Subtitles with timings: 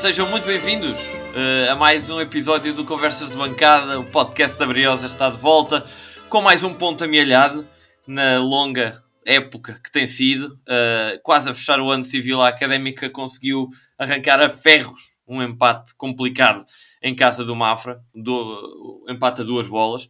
[0.00, 4.00] sejam muito bem-vindos uh, a mais um episódio do Conversas de Bancada.
[4.00, 5.84] O podcast da Briosa está de volta
[6.30, 7.68] com mais um ponto amealhado
[8.06, 10.58] na longa época que tem sido.
[10.62, 13.68] Uh, quase a fechar o ano civil, a Académica conseguiu
[13.98, 16.64] arrancar a ferros um empate complicado
[17.02, 20.08] em casa do Mafra, do, empate a duas bolas.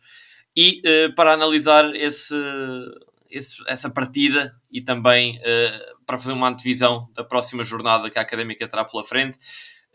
[0.57, 2.37] E uh, para analisar esse,
[3.29, 8.23] esse, essa partida e também uh, para fazer uma antevisão da próxima jornada que a
[8.23, 9.37] Académica terá pela frente.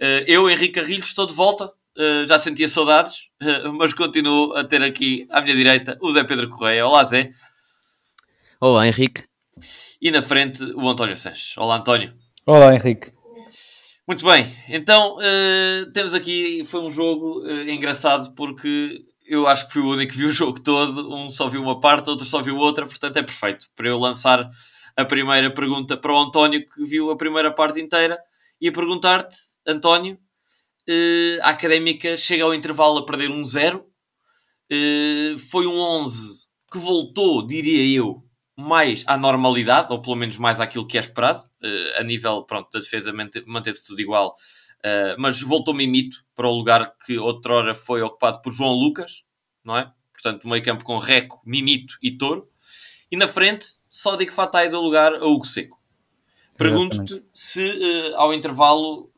[0.01, 1.71] Uh, eu, Henrique Carrilho, estou de volta.
[1.97, 3.29] Uh, já sentia saudades,
[3.77, 6.85] mas continuo a ter aqui à minha direita o Zé Pedro Correia.
[6.85, 7.31] Olá, Zé.
[8.59, 9.23] Olá, Henrique.
[10.01, 11.57] E na frente o António Sanches.
[11.57, 12.13] Olá, António.
[12.45, 13.13] Olá, Henrique.
[14.07, 15.17] Muito bem, então
[15.93, 16.63] temos aqui.
[16.65, 20.61] Foi um jogo engraçado porque eu acho que fui o único que viu o jogo
[20.61, 21.11] todo.
[21.15, 24.47] Um só viu uma parte, outro só viu outra, portanto é perfeito para eu lançar
[24.95, 28.17] a primeira pergunta para o António, que viu a primeira parte inteira,
[28.61, 29.35] e perguntar-te,
[29.67, 30.19] António,
[30.89, 33.85] uh, a Académica chega ao intervalo a perder um zero.
[34.71, 38.23] Uh, foi um 11 que voltou, diria eu,
[38.57, 41.39] mais à normalidade, ou pelo menos mais àquilo que é esperado.
[41.63, 43.13] Uh, a nível pronto, da defesa
[43.45, 44.35] manteve-se tudo igual,
[44.79, 49.23] uh, mas voltou Mimito para o lugar que outrora foi ocupado por João Lucas,
[49.63, 49.91] não é?
[50.13, 52.49] Portanto, meio campo com Reco, Mimito e Touro.
[53.11, 55.79] E na frente, só Dick Fatai deu lugar a Hugo Seco.
[56.57, 59.11] Pergunto-te se ao intervalo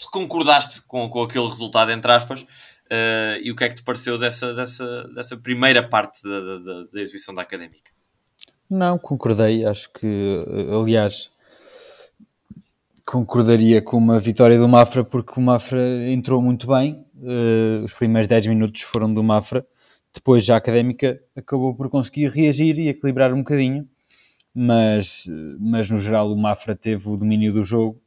[0.00, 3.82] se concordaste com, com aquele resultado, entre aspas, uh, e o que é que te
[3.82, 7.90] pareceu dessa, dessa, dessa primeira parte da, da, da exibição da Académica?
[8.68, 9.64] Não, concordei.
[9.64, 11.28] Acho que, eh, aliás,
[13.04, 17.04] concordaria com uma vitória do Mafra, porque o Mafra entrou muito bem.
[17.16, 19.66] Uh, os primeiros 10 minutos foram do Mafra
[20.12, 23.88] depois já a Académica acabou por conseguir reagir e equilibrar um bocadinho,
[24.54, 25.24] mas,
[25.58, 27.99] mas no geral o Mafra teve o domínio do jogo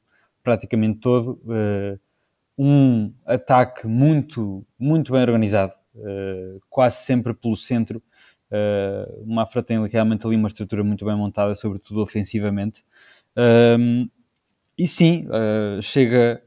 [0.44, 1.40] praticamente todo.
[1.46, 2.00] Uh,
[2.58, 8.02] um ataque muito, muito bem organizado, uh, quase sempre pelo centro.
[8.52, 12.86] Uh, o Mafra tem realmente ali uma estrutura muito bem montada, sobretudo ofensivamente.
[13.36, 14.08] Uh,
[14.78, 15.28] e sim,
[15.84, 16.42] chega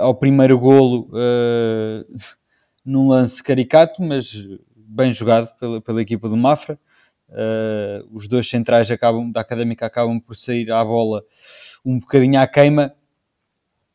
[0.00, 1.10] ao primeiro golo
[2.84, 4.32] num lance caricato, mas
[4.76, 6.78] bem jogado pela, pela equipa do Mafra.
[7.32, 11.24] Uh, os dois centrais acabam, da Académica acabam por sair à bola
[11.82, 12.94] um bocadinho à queima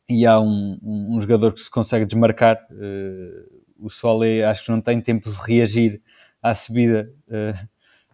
[0.08, 2.56] e há um, um, um jogador que se consegue desmarcar.
[2.70, 6.02] Uh, o Solé acho que não tem tempo de reagir
[6.42, 7.68] à subida uh,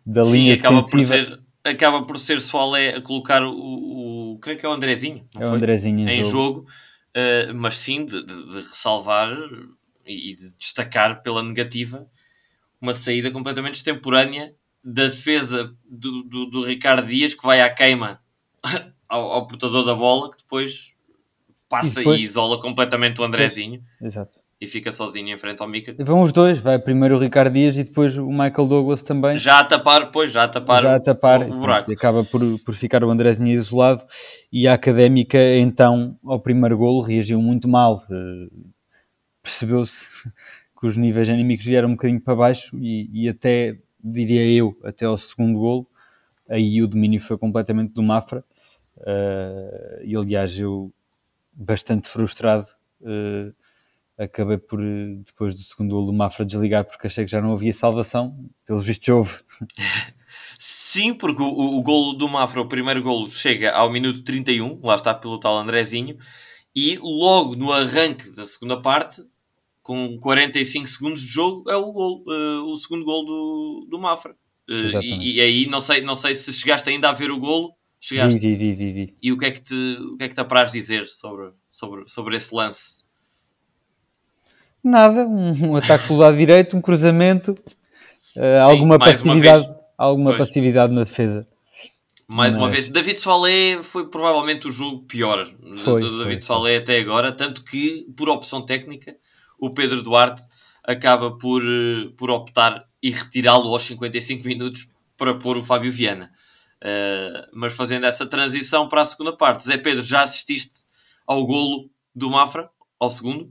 [0.05, 1.17] da Sim, linha acaba defensiva.
[1.17, 5.27] Por ser, acaba por ser Soalé a colocar o, o, creio que é o Andrezinho,
[5.39, 6.67] é o Andrezinho em, em jogo, jogo
[7.55, 9.33] mas sim de, de, de ressalvar
[10.05, 12.07] e de destacar pela negativa
[12.81, 18.21] uma saída completamente extemporânea da defesa do, do, do Ricardo Dias que vai à queima
[19.09, 20.94] ao, ao, portador da bola que depois
[21.69, 22.21] passa e, depois...
[22.21, 24.41] e isola completamente o Andrezinho Exato.
[24.61, 25.95] e fica sozinho em frente ao Mika.
[25.99, 29.37] Vão os dois, vai primeiro o Ricardo Dias e depois o Michael Douglas também.
[29.37, 31.91] Já a tapar, pois, já a tapar, já a tapar o, o buraco.
[31.91, 34.05] E acaba por, por ficar o Andrezinho isolado
[34.53, 38.03] e a Académica então ao primeiro golo reagiu muito mal.
[38.11, 38.75] Eh,
[39.43, 40.07] percebeu-se
[40.81, 45.07] que os níveis anímicos vieram um bocadinho para baixo e, e até, diria eu, até
[45.07, 45.87] ao segundo golo,
[46.49, 48.45] aí o domínio foi completamente do Mafra.
[48.99, 50.93] Uh, e aliás, eu,
[51.55, 52.67] bastante frustrado,
[53.01, 53.55] uh,
[54.19, 54.81] acabei por,
[55.25, 58.37] depois do segundo golo do Mafra, desligar porque achei que já não havia salvação.
[58.67, 59.33] Pelos vistos, houve.
[60.59, 64.95] Sim, porque o, o golo do Mafra, o primeiro golo, chega ao minuto 31, lá
[64.95, 66.17] está pelo tal Andrezinho,
[66.75, 69.23] e logo no arranque da segunda parte,
[69.83, 74.35] com 45 segundos de jogo, é o, gol, uh, o segundo gol do, do Mafra.
[74.69, 77.75] Uh, e, e, aí não sei, não sei se chegaste ainda a ver o golo.
[78.07, 78.39] Chegaste.
[78.39, 79.17] Vi, vi, vi, vi.
[79.23, 82.07] E o que é que te, o que é que te apraz dizer sobre, sobre,
[82.07, 83.05] sobre esse lance?
[84.83, 87.53] Nada, um, um ataque pelo lado direito, um cruzamento,
[88.37, 90.39] uh, alguma passividade, alguma pois.
[90.39, 91.49] passividade na defesa.
[92.29, 95.47] Mais uma vez, David Soalé foi provavelmente o jogo pior
[95.83, 99.17] foi, do David Soalé até agora, tanto que, por opção técnica,
[99.59, 100.43] o Pedro Duarte
[100.83, 106.31] acaba por, eh, por optar e retirá-lo aos 55 minutos para pôr o Fábio Viana.
[106.85, 110.85] Uh, mas fazendo essa transição para a segunda parte, Zé Pedro, já assististe
[111.27, 112.71] ao golo do Mafra,
[113.01, 113.51] ao segundo?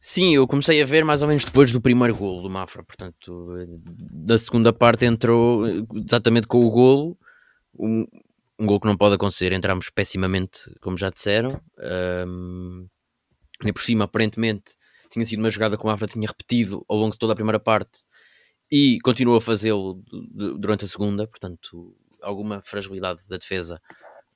[0.00, 3.52] Sim, eu comecei a ver mais ou menos depois do primeiro golo do Mafra, portanto,
[4.12, 5.66] da segunda parte entrou
[6.06, 7.18] exatamente com o golo,
[7.76, 8.06] um,
[8.60, 11.60] um golo que não pode acontecer, entramos pessimamente, como já disseram,
[12.28, 12.86] um,
[13.60, 14.76] nem por cima, aparentemente,
[15.10, 17.58] tinha sido uma jogada que o Mafra tinha repetido ao longo de toda a primeira
[17.58, 18.04] parte
[18.70, 23.80] e continuou a fazê-lo durante a segunda, portanto, alguma fragilidade da defesa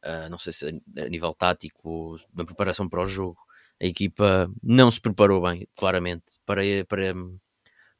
[0.04, 3.38] uh, não sei se a, nível tático ou na preparação para o jogo,
[3.80, 7.14] a equipa não se preparou bem, claramente, para, para,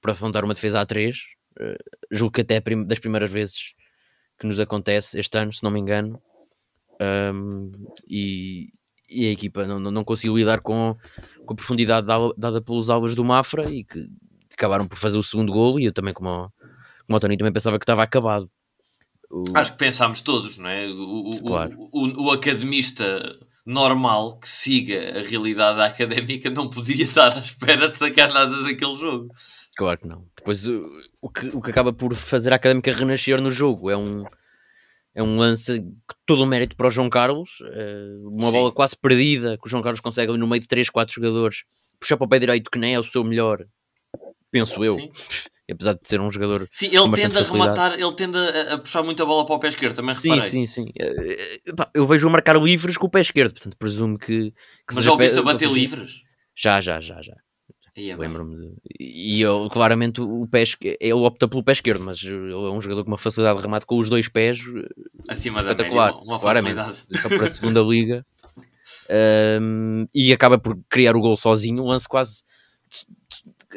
[0.01, 1.17] para afrontar uma defesa a 3.
[1.61, 1.77] Uh,
[2.11, 3.75] julgo que até das primeiras vezes
[4.39, 6.21] que nos acontece este ano, se não me engano,
[7.35, 7.71] um,
[8.09, 8.73] e,
[9.09, 10.97] e, a equipa não, não conseguiu lidar com,
[11.45, 14.09] com a profundidade dada, dada pelos alvos do Mafra e que
[14.55, 16.53] acabaram por fazer o segundo golo e eu também como,
[17.07, 18.51] como o Tony também pensava que estava acabado
[19.33, 19.45] o...
[19.55, 20.87] Acho que pensámos todos, não é?
[20.89, 21.75] O, claro.
[21.91, 27.89] o, o, o, academista normal que siga a realidade académica não podia estar à espera
[27.89, 29.35] de sacar nada daquele jogo.
[29.75, 30.27] Claro que não.
[30.37, 34.23] Depois o, que, o que acaba por fazer a académica renascer no jogo é um,
[35.15, 35.83] é um lance
[36.27, 37.63] todo o mérito para o João Carlos.
[37.73, 38.53] É uma Sim.
[38.53, 41.65] bola quase perdida que o João Carlos consegue no meio de 3, 4 jogadores
[41.99, 43.65] puxar para o pé direito que nem é o seu melhor,
[44.53, 44.95] penso eu.
[44.97, 45.11] Sim.
[45.71, 46.67] apesar de ser um jogador.
[46.71, 49.59] Sim, ele tende a rematar, ele tende a, a, puxar muito a bola para o
[49.59, 50.51] pé esquerdo, também sim, reparei.
[50.51, 54.51] Sim, sim, eh, eh, Eu vejo-o marcar livres com o pé esquerdo, portanto presumo que.
[54.87, 56.21] que Mas já ouviste a bater livres?
[56.55, 57.35] Já, já, já, já.
[57.95, 58.75] É Lembro-me de...
[58.99, 60.65] E ele, claramente, o pé
[60.99, 63.85] ele opta pelo pé esquerdo, mas ele é um jogador com uma facilidade de remate
[63.85, 64.89] com os dois pés eh,
[65.29, 67.07] acima espetacular, da média, uma, uma claramente.
[67.29, 68.25] Para a segunda liga
[69.61, 71.83] um, e acaba por criar o gol sozinho.
[71.83, 72.45] Um lance quase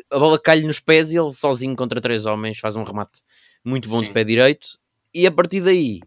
[0.10, 3.22] a bola cai-lhe nos pés e ele sozinho contra três homens faz um remate
[3.64, 4.06] muito bom Sim.
[4.06, 4.68] de pé direito.
[5.14, 6.02] E a partir daí,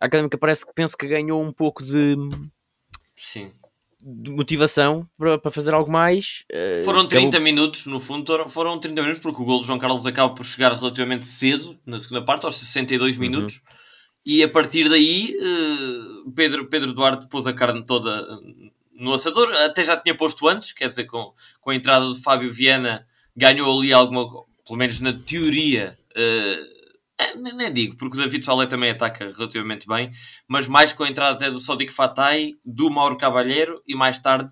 [0.00, 2.16] a Académica parece que penso que ganhou um pouco de,
[3.16, 3.50] Sim.
[4.00, 6.44] de motivação para, para fazer algo mais.
[6.50, 7.40] Eh, foram 30 acabou...
[7.44, 10.72] minutos, no fundo, foram 30 minutos, porque o gol do João Carlos acaba por chegar
[10.74, 13.20] relativamente cedo, na segunda parte, aos 62 uhum.
[13.20, 13.60] minutos.
[14.24, 18.26] E a partir daí, eh, Pedro, Pedro Duarte pôs a carne toda
[19.00, 21.32] no assador, até já tinha posto antes, quer dizer, com,
[21.62, 23.06] com a entrada do Fábio Viana
[23.40, 24.28] ganhou ali alguma,
[24.66, 29.86] pelo menos na teoria, uh, nem, nem, digo, porque o David Falé também ataca relativamente
[29.86, 30.10] bem,
[30.46, 34.50] mas mais com a entrada até do Sodic Fatai, do Mauro Cavalheiro e mais tarde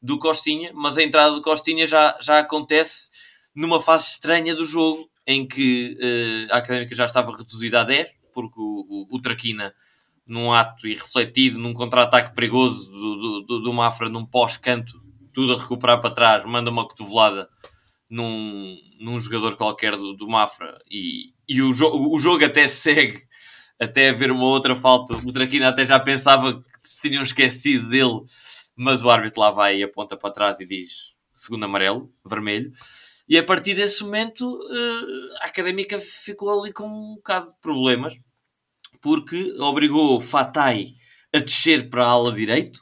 [0.00, 3.10] do Costinha, mas a entrada do Costinha já, já acontece
[3.54, 8.06] numa fase estranha do jogo, em que uh, a Académica já estava reduzida a 10,
[8.32, 9.74] porque o, o, o Traquina
[10.26, 14.92] num ato irrefletido, num contra-ataque perigoso do, do, do Mafra, num pós-canto,
[15.32, 17.48] tudo a recuperar para trás, manda uma cotovelada
[18.08, 23.26] num, num jogador qualquer do, do Mafra e, e o, jo o jogo até segue
[23.78, 25.14] até haver uma outra falta.
[25.14, 28.22] O Traquina até já pensava que se tinham esquecido dele,
[28.74, 32.72] mas o árbitro lá vai e aponta para trás e diz segundo amarelo, vermelho.
[33.28, 38.18] E a partir desse momento eh, a académica ficou ali com um bocado de problemas
[39.00, 40.88] porque obrigou Fatai
[41.32, 42.80] a descer para a ala direito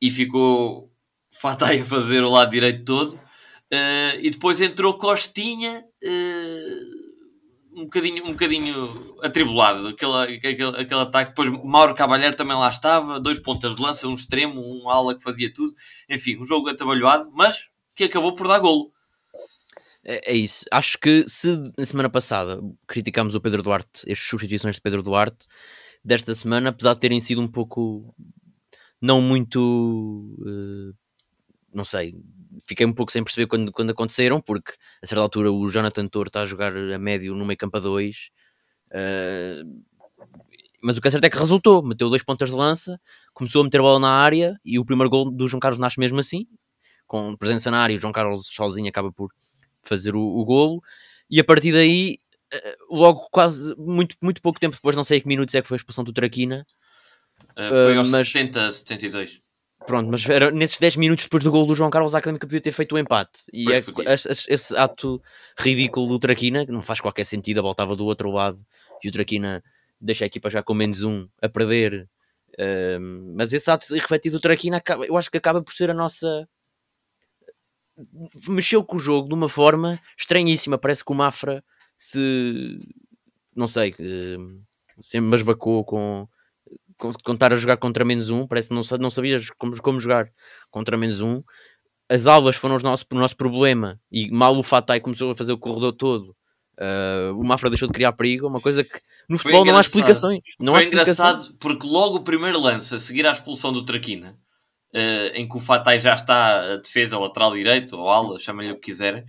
[0.00, 0.90] e ficou
[1.30, 3.25] Fatai a fazer o lado direito todo
[3.72, 11.30] Uh, e depois entrou Costinha uh, um, bocadinho, um bocadinho atribulado aquele, aquele, aquele ataque.
[11.30, 15.22] Depois Mauro Cavalheiro também lá estava, dois pontas de lança, um extremo, um ala que
[15.22, 15.74] fazia tudo.
[16.08, 18.92] Enfim, um jogo atabalhoado, mas que acabou por dar golo.
[20.04, 20.64] É, é isso.
[20.70, 25.48] Acho que se na semana passada criticámos o Pedro Duarte, as substituições de Pedro Duarte,
[26.04, 28.14] desta semana, apesar de terem sido um pouco
[29.02, 29.58] não muito
[30.38, 30.94] uh,
[31.76, 32.14] não sei,
[32.66, 34.72] fiquei um pouco sem perceber quando, quando aconteceram, porque
[35.02, 37.80] a certa altura o Jonathan Toro está a jogar a médio no meio campo a
[37.80, 38.30] 2.
[38.88, 39.84] Uh,
[40.82, 43.00] mas o que é certo é que resultou, meteu dois pontas de lança,
[43.34, 46.20] começou a meter bola na área e o primeiro gol do João Carlos nasce mesmo
[46.20, 46.46] assim,
[47.06, 49.32] com presença na área, o João Carlos sozinho acaba por
[49.82, 50.82] fazer o, o golo
[51.28, 52.20] e a partir daí,
[52.54, 55.74] uh, logo quase muito, muito pouco tempo depois, não sei que minutos é que foi
[55.74, 56.64] a expulsão do Traquina.
[57.52, 58.28] Uh, foi aos mas...
[58.28, 59.40] 70, 72.
[59.86, 62.60] Pronto, mas era nesses 10 minutos depois do gol do João Carlos, a Académica podia
[62.60, 63.44] ter feito o empate.
[63.52, 63.82] E é,
[64.48, 65.22] esse, ato
[65.56, 68.60] ridículo do Traquina, que não faz qualquer sentido, a bola estava do outro lado
[69.02, 69.62] e o Traquina
[70.00, 72.08] deixa a equipa já com menos um a perder.
[73.34, 76.48] Mas esse ato irrefletido do Traquina, acaba, eu acho que acaba por ser a nossa.
[78.48, 80.76] Mexeu com o jogo de uma forma estranhíssima.
[80.76, 81.64] Parece que o Mafra
[81.96, 82.78] se.
[83.54, 84.60] Não sei, uh,
[85.00, 86.28] se embasbacou com
[87.24, 90.30] contar a jogar contra menos um, parece que não, não sabias como, como jogar
[90.70, 91.42] contra menos um.
[92.08, 95.52] As alvas foram o nosso, o nosso problema e mal o Fatai começou a fazer
[95.52, 96.36] o corredor todo.
[96.78, 100.40] Uh, o Mafra deixou de criar perigo, uma coisa que no futebol não há explicações.
[100.60, 101.18] Não Foi há explicações.
[101.18, 104.38] engraçado porque logo o primeiro lance a seguir à expulsão do Traquina,
[104.94, 108.76] uh, em que o Fatai já está a defesa lateral direito ou ala, chamem-lhe o
[108.76, 109.24] que quiserem,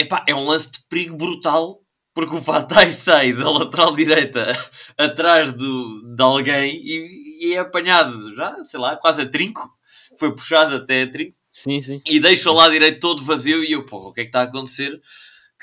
[0.00, 1.83] epá, é um lance de perigo brutal
[2.14, 4.46] porque o Fatai sai da lateral direita
[4.96, 9.68] atrás do, de alguém e, e, é apanhado já, sei lá, quase a trinco.
[10.18, 11.36] Foi puxado até a trinco.
[11.50, 12.00] Sim, sim.
[12.06, 14.40] E deixa o lado direito todo vazio e eu, porra, o que é que está
[14.40, 15.00] a acontecer?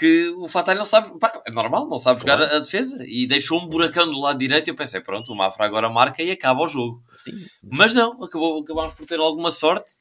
[0.02, 3.28] que o Fatah não sabe, pá, é normal, não sabe jogar a, a defesa e
[3.28, 4.68] deixou um buracão do lado direito.
[4.68, 7.04] E eu pensei, pronto, o Mafra agora marca e acaba o jogo.
[7.24, 7.34] Sim.
[7.62, 9.92] Mas não, acabou, acabámos por ter alguma sorte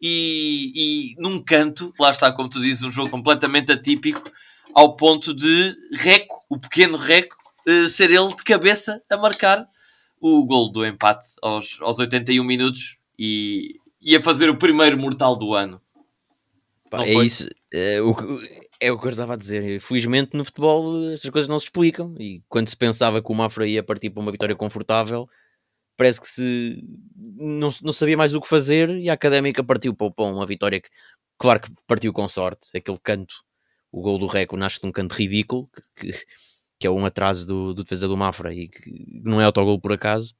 [0.00, 4.22] e, e num canto, lá está, como tu dizes, um jogo completamente atípico,
[4.74, 7.36] ao ponto de Reco, o pequeno Reco,
[7.66, 9.64] eh, ser ele de cabeça a marcar
[10.20, 15.36] o gol do empate aos, aos 81 minutos e, e a fazer o primeiro mortal
[15.36, 15.80] do ano.
[16.90, 17.48] Pá, é isso.
[17.72, 18.48] É o, que-
[18.80, 19.80] é o que eu estava a dizer.
[19.80, 22.14] Felizmente no futebol estas coisas não se explicam.
[22.18, 25.28] E quando se pensava que o Mafra ia partir para uma vitória confortável,
[25.96, 26.82] parece que se
[27.16, 30.80] não, não sabia mais o que fazer e a académica partiu para, para uma vitória
[30.80, 30.88] que,
[31.38, 32.76] claro que partiu com sorte.
[32.76, 33.36] Aquele canto,
[33.92, 36.12] o gol do Reco nasce de um canto ridículo, que,
[36.78, 39.92] que- é um atraso do, do defesa do Mafra e que não é autogol por
[39.92, 40.34] acaso.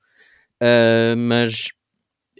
[0.60, 1.68] Ah, mas,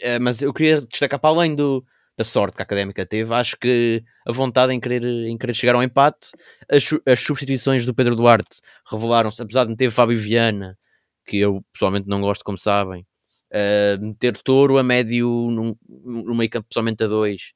[0.04, 1.84] ah, mas eu queria destacar para além do,
[2.16, 5.74] da sorte que a académica teve, acho que a vontade em querer, em querer chegar
[5.74, 6.30] ao empate,
[6.70, 10.78] as, as substituições do Pedro Duarte revelaram-se, apesar de meter Fábio Viana,
[11.26, 13.06] que eu pessoalmente não gosto, como sabem,
[13.52, 17.52] uh, meter Touro a médio num, no meio campo, pessoalmente a dois,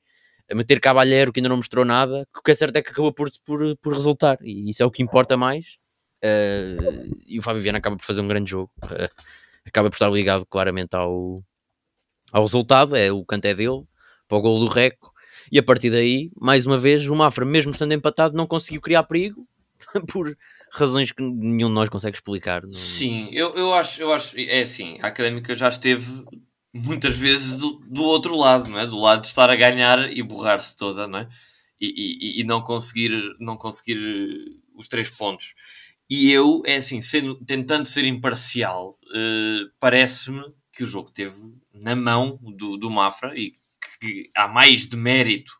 [0.50, 2.90] a meter Cavalheiro, que ainda não mostrou nada, que o que é certo é que
[2.90, 5.78] acabou por, por, por resultar, e isso é o que importa mais.
[6.24, 9.22] Uh, e o Fábio Viana acaba por fazer um grande jogo, uh,
[9.66, 11.42] acaba por estar ligado claramente ao,
[12.32, 13.82] ao resultado, é, o canto é dele,
[14.26, 15.12] para o gol do Reco,
[15.52, 19.02] e a partir daí, mais uma vez, o Mafra, mesmo estando empatado, não conseguiu criar
[19.04, 19.46] perigo
[20.12, 20.34] por
[20.72, 22.62] razões que nenhum de nós consegue explicar.
[22.62, 26.24] Não- Sim, eu, eu acho, eu acho, é assim, a académica já esteve
[26.74, 28.86] muitas vezes do, do outro lado, não é?
[28.86, 31.28] Do lado de estar a ganhar e borrar-se toda, não é?
[31.80, 35.54] E, e, e não conseguir, não conseguir eh, os três pontos.
[36.10, 41.40] E eu, é assim, sendo, tentando ser imparcial, eh, parece-me que o jogo teve
[41.72, 43.54] na mão do, do Mafra e
[44.00, 45.52] que há mais de mérito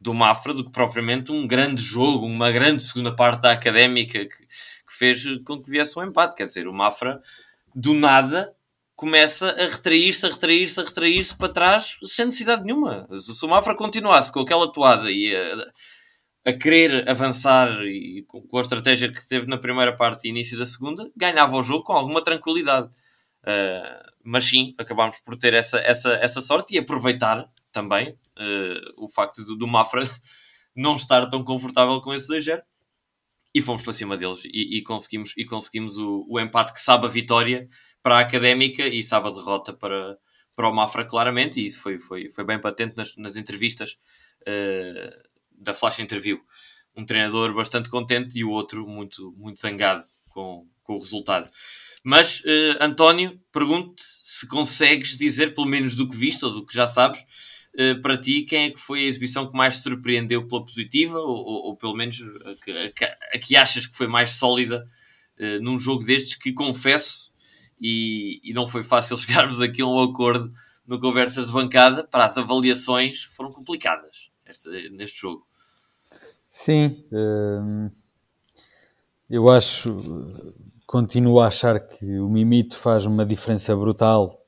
[0.00, 4.36] do Mafra do que propriamente um grande jogo, uma grande segunda parte da académica que,
[4.36, 6.36] que fez com que viesse um empate.
[6.36, 7.20] Quer dizer, o Mafra
[7.74, 8.54] do nada
[8.96, 13.06] começa a retrair-se, a retrair-se, a retrair-se para trás sem necessidade nenhuma.
[13.20, 18.60] Se o Mafra continuasse com aquela toada e a, a querer avançar e com, a
[18.60, 22.22] estratégia que teve na primeira parte e início da segunda, ganhava o jogo com alguma
[22.22, 22.88] tranquilidade.
[23.42, 29.08] Uh, mas sim, acabámos por ter essa, essa, essa sorte e aproveitar também uh, o
[29.08, 30.02] facto do, do Mafra
[30.74, 32.62] não estar tão confortável com esse 2-0
[33.54, 37.06] e fomos para cima deles e, e conseguimos, e conseguimos o, o, empate que sabe
[37.06, 37.68] a vitória
[38.04, 40.18] para a Académica e sabe a derrota para,
[40.54, 43.96] para o Mafra claramente e isso foi, foi, foi bem patente nas, nas entrevistas
[44.42, 46.38] uh, da Flash Interview.
[46.94, 51.48] Um treinador bastante contente e o outro muito, muito zangado com, com o resultado.
[52.04, 56.74] Mas uh, António, pergunto-te se consegues dizer pelo menos do que viste ou do que
[56.74, 57.24] já sabes
[57.76, 61.18] Uh, para ti, quem é que foi a exibição que mais te surpreendeu pela positiva,
[61.18, 64.86] ou, ou, ou pelo menos a que, a, que, achas que foi mais sólida
[65.60, 67.23] num jogo destes que confesso,
[67.86, 70.52] e, e, não foi fácil chegarmos aqui a um acordo
[70.86, 75.46] no Conversas de Bancada, para as avaliações foram complicadas este, neste jogo.
[76.48, 77.90] Sim, hum,
[79.28, 79.96] eu acho,
[80.86, 84.44] continuo a achar que o Mimito faz uma diferença brutal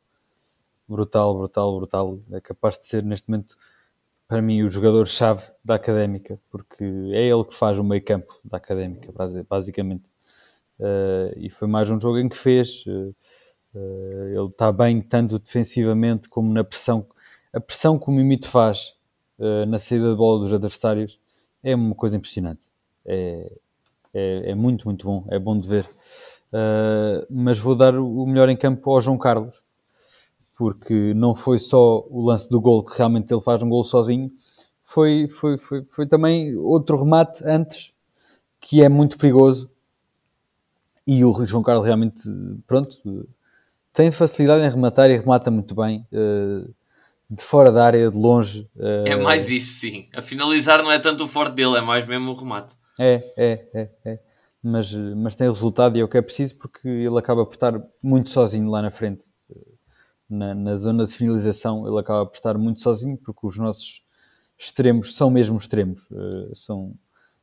[0.88, 2.20] brutal, brutal, brutal.
[2.32, 3.56] É capaz de ser, neste momento,
[4.28, 8.56] para mim, o jogador-chave da académica, porque é ele que faz o meio campo da
[8.56, 9.12] académica,
[9.48, 10.04] basicamente.
[10.78, 12.84] Uh, e foi mais um jogo em que fez.
[12.86, 13.14] Uh,
[13.76, 17.06] ele está bem, tanto defensivamente como na pressão.
[17.52, 18.94] A pressão que o Mimito faz
[19.68, 21.18] na saída de bola dos adversários
[21.62, 22.68] é uma coisa impressionante.
[23.04, 23.52] É,
[24.14, 25.24] é, é muito, muito bom.
[25.28, 25.88] É bom de ver.
[27.30, 29.62] mas vou dar o melhor em campo ao João Carlos
[30.56, 34.32] porque não foi só o lance do gol que realmente ele faz um gol sozinho,
[34.82, 37.92] foi, foi, foi, foi também outro remate antes
[38.58, 39.70] que é muito perigoso
[41.06, 42.22] e o João Carlos realmente,
[42.66, 43.28] pronto,
[43.96, 46.70] tem facilidade em rematar e remata muito bem, uh,
[47.30, 48.68] de fora da área, de longe.
[48.76, 50.06] Uh, é mais isso, sim.
[50.14, 52.76] A finalizar não é tanto o forte dele, é mais mesmo o remate.
[53.00, 54.18] É, é, é, é.
[54.62, 57.72] Mas, mas tem resultado e é o que é preciso porque ele acaba por estar
[58.02, 59.24] muito sozinho lá na frente
[60.28, 64.02] na, na, zona de finalização ele acaba por estar muito sozinho porque os nossos
[64.58, 66.94] extremos são mesmo extremos uh, são,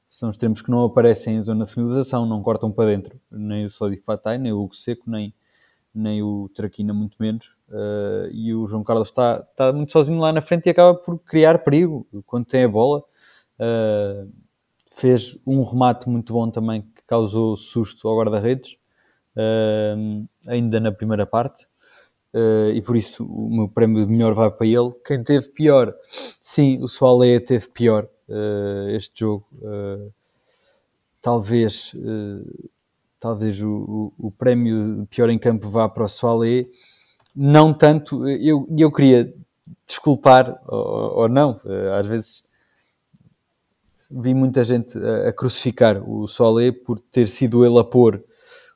[0.10, 3.72] são extremos que não aparecem em zona de finalização não cortam para dentro nem o
[3.72, 5.34] Sodic Fatai, nem o Hugo Seco nem,
[5.94, 10.32] nem o Traquina muito menos uh, e o João Carlos está, está muito sozinho lá
[10.32, 14.32] na frente e acaba por criar perigo quando tem a bola uh,
[14.96, 18.78] fez um remate muito bom também que causou susto ao guarda-redes
[20.48, 21.66] ainda na primeira parte
[22.34, 24.92] Uh, e por isso o meu prémio de melhor vai para ele.
[25.06, 25.94] Quem teve pior,
[26.42, 29.46] sim, o Soaleia teve pior uh, este jogo.
[29.54, 30.12] Uh,
[31.22, 32.70] talvez, uh,
[33.24, 33.70] talvez o,
[34.20, 36.66] o, o, prémio pior em campo vá para o Soalé.
[37.34, 39.34] Não tanto, eu, eu queria
[39.88, 42.44] desculpar, ou, ou não, uh, às vezes
[44.12, 48.22] vi muita gente a, a, crucificar o Solé por ter sido ele a pôr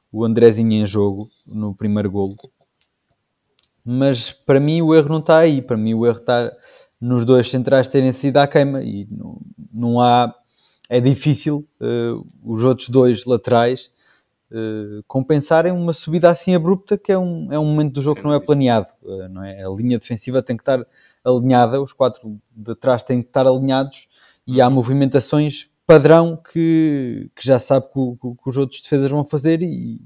[0.09, 2.37] o Andrezinho em jogo no primeiro golo.
[3.83, 6.53] Mas para mim o erro não está aí, para mim o erro está
[7.01, 9.41] nos dois centrais terem sido à queima e não,
[9.73, 10.33] não há.
[10.89, 13.91] É difícil uh, os outros dois laterais
[14.51, 18.25] uh, compensarem uma subida assim abrupta, que é um, é um momento do jogo que
[18.25, 18.89] não é planeado.
[19.01, 19.63] Uh, não é?
[19.63, 20.85] A linha defensiva tem que estar
[21.23, 24.07] alinhada, os quatro de trás têm que estar alinhados
[24.45, 29.23] e há movimentações padrão que, que já sabe que, que, que, os outros defesas vão
[29.23, 30.01] fazer e,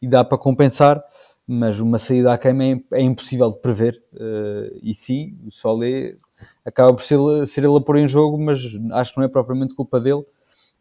[0.00, 1.02] e, dá para compensar,
[1.46, 4.02] mas uma saída à queima é, é impossível de prever.
[4.14, 6.16] Uh, e sim, o Solé
[6.64, 8.60] acaba por ser, ser ele a pôr em jogo, mas
[8.92, 10.24] acho que não é propriamente culpa dele.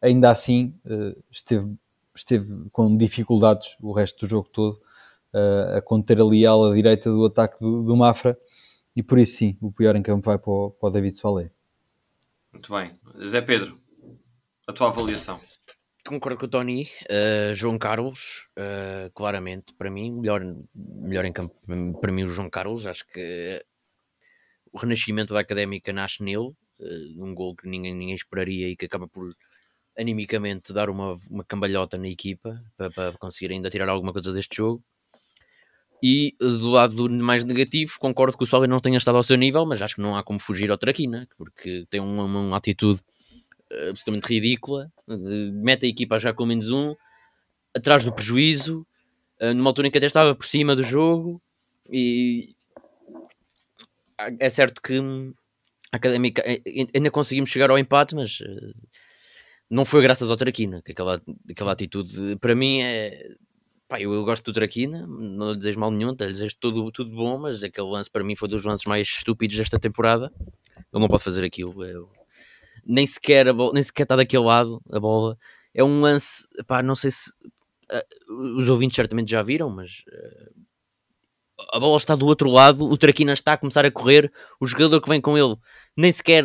[0.01, 1.75] Ainda assim, uh, esteve,
[2.15, 4.81] esteve com dificuldades o resto do jogo todo
[5.33, 8.37] uh, a conter ali a ala direita do ataque do, do, Mafra.
[8.95, 11.51] E por isso, sim, o pior em campo vai para o, para o David Solé.
[12.53, 12.97] Muito bem.
[13.25, 13.77] Zé Pedro,
[14.65, 15.39] a tua avaliação.
[16.07, 16.83] Concordo com o Tony.
[17.03, 20.41] Uh, João Carlos, uh, claramente, para mim, melhor,
[20.73, 21.55] melhor em campo,
[21.99, 22.85] para mim, o João Carlos.
[22.85, 23.65] Acho que
[24.71, 28.85] o renascimento da académica nasce nele, uh, um gol que ninguém, ninguém esperaria e que
[28.85, 29.35] acaba por
[29.97, 34.57] animicamente dar uma, uma cambalhota na equipa para, para conseguir ainda tirar alguma coisa deste
[34.57, 34.83] jogo.
[36.03, 39.65] E do lado mais negativo, concordo que o Solly não tenha estado ao seu nível,
[39.65, 43.01] mas acho que não há como fugir ao Traquina, porque tem uma, uma atitude
[43.71, 46.95] eh, absolutamente ridícula, mete a equipa já com menos um,
[47.75, 48.85] atrás do prejuízo,
[49.39, 51.41] eh, numa altura em que até estava por cima do jogo,
[51.89, 52.55] e
[54.39, 54.99] é certo que
[55.91, 56.61] a Académica eh,
[56.93, 58.43] ainda conseguimos chegar ao empate, mas
[59.75, 63.35] não foi graças ao Traquina, que aquela, aquela atitude para mim é
[63.87, 67.11] Pá, eu, eu, gosto do Traquina, não lhe desejo mal nenhum, lhe desejo tudo, tudo
[67.15, 70.33] bom, mas aquele lance para mim foi dos lances mais estúpidos desta temporada.
[70.39, 71.83] Ele não pode fazer aquilo.
[71.83, 72.09] Eu,
[72.83, 75.37] nem sequer, bola, nem sequer está daquele lado a bola.
[75.71, 80.65] É um lance, pá, não sei se uh, os ouvintes certamente já viram, mas uh,
[81.73, 84.99] a bola está do outro lado, o Traquina está a começar a correr, o jogador
[84.99, 85.55] que vem com ele
[85.95, 86.43] nem sequer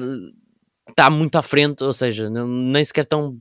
[0.90, 3.40] está muito à frente, ou seja, nem sequer tão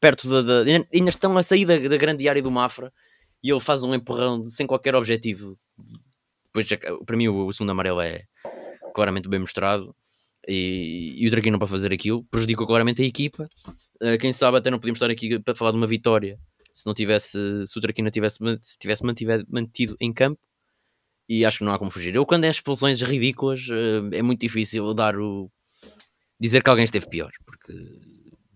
[0.00, 0.42] perto da.
[0.42, 2.92] da ainda estão a sair da, da, grande área do Mafra
[3.42, 5.58] e ele faz um empurrão sem qualquer objetivo.
[6.46, 6.66] Depois,
[7.04, 8.24] para mim, o, o segundo amarelo é
[8.94, 9.94] claramente bem mostrado.
[10.46, 13.48] E, e o Draguinho não para fazer aquilo prejudicou claramente a equipa.
[14.02, 16.38] Uh, quem sabe até não podíamos estar aqui para falar de uma vitória
[16.74, 20.40] se não tivesse, se o Traquina tivesse, se tivesse mantido, mantido em campo.
[21.26, 22.14] E acho que não há como fugir.
[22.14, 25.50] Eu, quando é expulsões ridículas, uh, é muito difícil dar o
[26.46, 27.72] dizer que alguém esteve pior, porque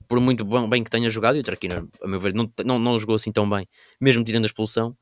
[0.07, 2.99] por muito bem que tenha jogado, e o Traquina, a meu ver, não, não, não
[2.99, 3.67] jogou assim tão bem,
[4.01, 4.97] mesmo tirando a expulsão,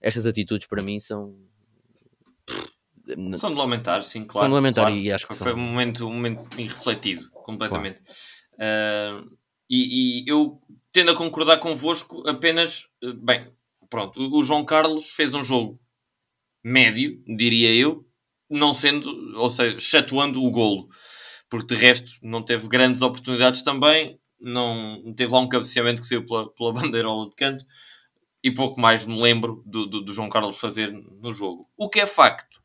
[0.00, 1.36] estas atitudes para mim são.
[3.36, 4.44] São de lamentar, sim, claro.
[4.44, 4.98] São de lamentar claro.
[4.98, 5.60] e acho que foi são...
[5.60, 8.02] um momento, um momento irrefletido, completamente.
[8.56, 9.26] Claro.
[9.26, 9.36] Uh,
[9.68, 10.60] e, e, eu
[10.92, 13.52] tendo a concordar convosco apenas, eh, bem,
[13.90, 15.80] pronto, o, o João Carlos fez um jogo
[16.62, 18.06] médio, diria eu,
[18.48, 20.88] não sendo, ou seja, chatuando o golo,
[21.54, 26.26] porque de resto não teve grandes oportunidades também, não teve lá um cabeceamento que saiu
[26.26, 27.64] pela, pela bandeirola de canto
[28.42, 31.70] e pouco mais me lembro do, do, do, João Carlos fazer no jogo.
[31.76, 32.60] O que é facto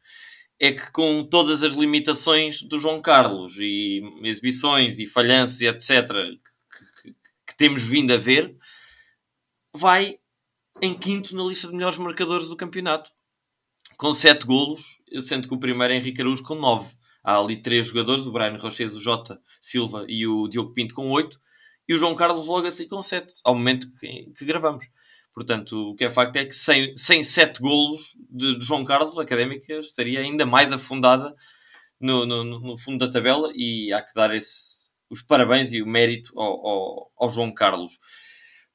[0.60, 6.08] é que com todas as limitações do João Carlos e exibições e falhanças e etc
[6.10, 8.58] que, que, que temos vindo a ver,
[9.71, 10.17] vai
[10.82, 13.12] em quinto na lista de melhores marcadores do campeonato.
[13.99, 16.97] Com sete golos, sendo que o primeiro é Henrique Araújo com nove.
[17.29, 21.11] Há ali três jogadores, o Brian Roches, o Jota Silva e o Diogo Pinto com
[21.11, 21.39] oito
[21.87, 24.83] e o João Carlos logo assim com 7, ao momento que, que, gravamos.
[25.31, 29.19] Portanto, o que é facto é que sem, sem 7 golos de, de, João Carlos,
[29.19, 31.35] a Académica estaria ainda mais afundada
[32.01, 35.87] no, no, no, fundo da tabela e há que dar esse, os parabéns e o
[35.87, 37.99] mérito ao, ao, ao, João Carlos.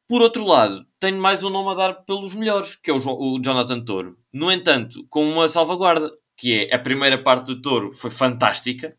[0.07, 3.43] Por outro lado, tenho mais um nome a dar pelos melhores, que é o, o
[3.43, 4.17] Jonathan Toro.
[4.33, 8.97] No entanto, com uma salvaguarda, que é a primeira parte do Toro foi fantástica.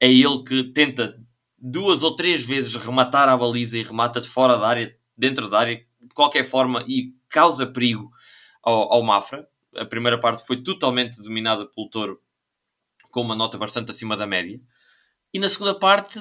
[0.00, 1.18] É ele que tenta
[1.56, 5.58] duas ou três vezes rematar a baliza e remata de fora da área, dentro da
[5.58, 8.10] área, de qualquer forma, e causa perigo
[8.62, 9.48] ao, ao Mafra.
[9.76, 12.20] A primeira parte foi totalmente dominada pelo Touro,
[13.10, 14.60] com uma nota bastante acima da média.
[15.32, 16.20] E na segunda parte,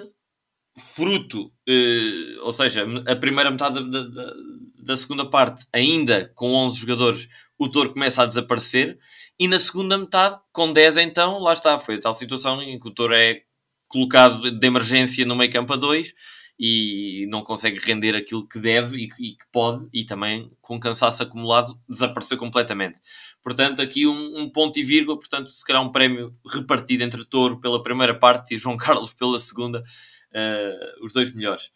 [0.78, 4.34] fruto, eh, ou seja, a primeira metade da, da,
[4.80, 9.00] da, segunda parte, ainda com 11 jogadores, o Touro começa a desaparecer.
[9.40, 12.88] E na segunda metade, com 10 então, lá está, foi a tal situação em que
[12.88, 13.42] o Touro é
[13.88, 16.14] colocado de emergência no meio campo a 2
[16.60, 21.22] e não consegue render aquilo que deve e, e que pode, e também com cansaço
[21.22, 23.00] acumulado desapareceu completamente.
[23.44, 27.62] Portanto, aqui um, um, ponto e vírgula, portanto, se calhar um prémio repartido entre Touro
[27.62, 31.72] pela primeira parte e João Carlos pela segunda, uh, os dois melhores.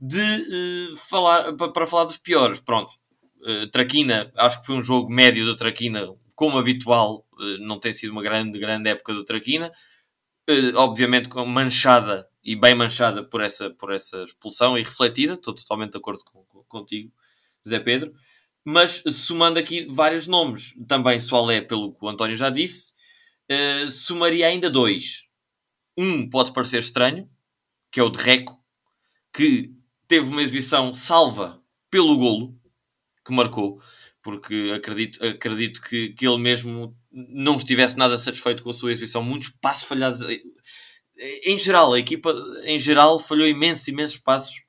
[0.00, 2.92] De uh, falar, para falar dos piores, pronto,
[3.42, 7.26] uh, Traquina, acho que foi um jogo médio da Traquina, como habitual,
[7.60, 9.72] não tem sido uma grande, grande época do Traquina,
[10.74, 15.92] obviamente com manchada e bem manchada por essa, por essa expulsão e refletida, estou totalmente
[15.92, 17.12] de acordo com, contigo,
[17.66, 18.12] Zé Pedro.
[18.64, 22.92] Mas somando aqui vários nomes, também Soalé, pelo que o António já disse,
[23.50, 25.24] uh, somaria ainda dois.
[25.96, 27.28] Um pode parecer estranho,
[27.90, 28.58] que é o de Reco,
[29.34, 29.74] que
[30.08, 32.58] teve uma exibição salva pelo golo
[33.24, 33.80] que marcou,
[34.22, 39.22] porque acredito, acredito que, que ele mesmo não estivesse nada satisfeito com a sua exibição.
[39.22, 40.22] Muitos passos falhados
[41.44, 44.62] em geral, a equipa em geral falhou imensos, imensos passos,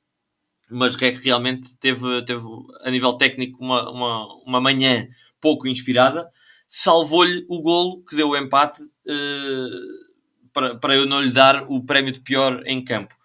[0.69, 2.45] mas Rec realmente teve, teve
[2.81, 5.07] a nível técnico uma, uma, uma manhã
[5.39, 6.29] pouco inspirada,
[6.67, 11.83] salvou-lhe o golo que deu o empate uh, para, para eu não lhe dar o
[11.83, 13.15] prémio de pior em campo.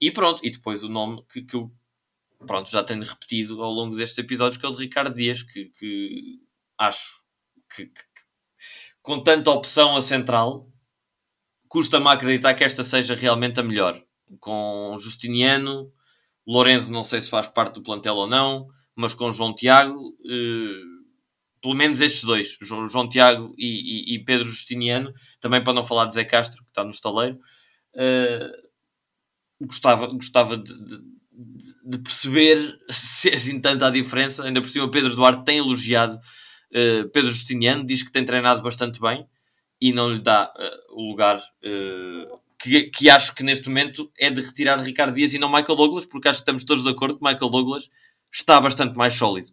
[0.00, 1.56] E pronto, e depois o nome que, que
[2.46, 5.66] pronto, já tenho repetido ao longo destes episódios, que é o de Ricardo Dias, que,
[5.66, 6.40] que
[6.78, 7.22] acho
[7.74, 8.00] que, que
[9.02, 10.70] com tanta opção a central,
[11.68, 14.02] custa-me acreditar que esta seja realmente a melhor.
[14.40, 15.92] Com Justiniano,
[16.46, 20.82] Lourenço não sei se faz parte do plantel ou não, mas com João Tiago, eh,
[21.62, 25.84] pelo menos estes dois, João, João Tiago e, e, e, Pedro Justiniano, também para não
[25.86, 27.38] falar de Zé Castro, que está no estaleiro,
[27.94, 28.50] eh,
[29.60, 31.00] gostava, gostava de, de,
[31.84, 34.44] de, perceber se é assim tanta a diferença.
[34.44, 36.18] Ainda por cima, Pedro Duarte tem elogiado
[36.72, 39.26] eh, Pedro Justiniano, diz que tem treinado bastante bem
[39.80, 44.28] e não lhe dá uh, o lugar uh, que, que acho que neste momento é
[44.28, 47.16] de retirar Ricardo Dias e não Michael Douglas, porque acho que estamos todos de acordo
[47.16, 47.88] que Michael Douglas
[48.32, 49.48] está bastante mais sólido.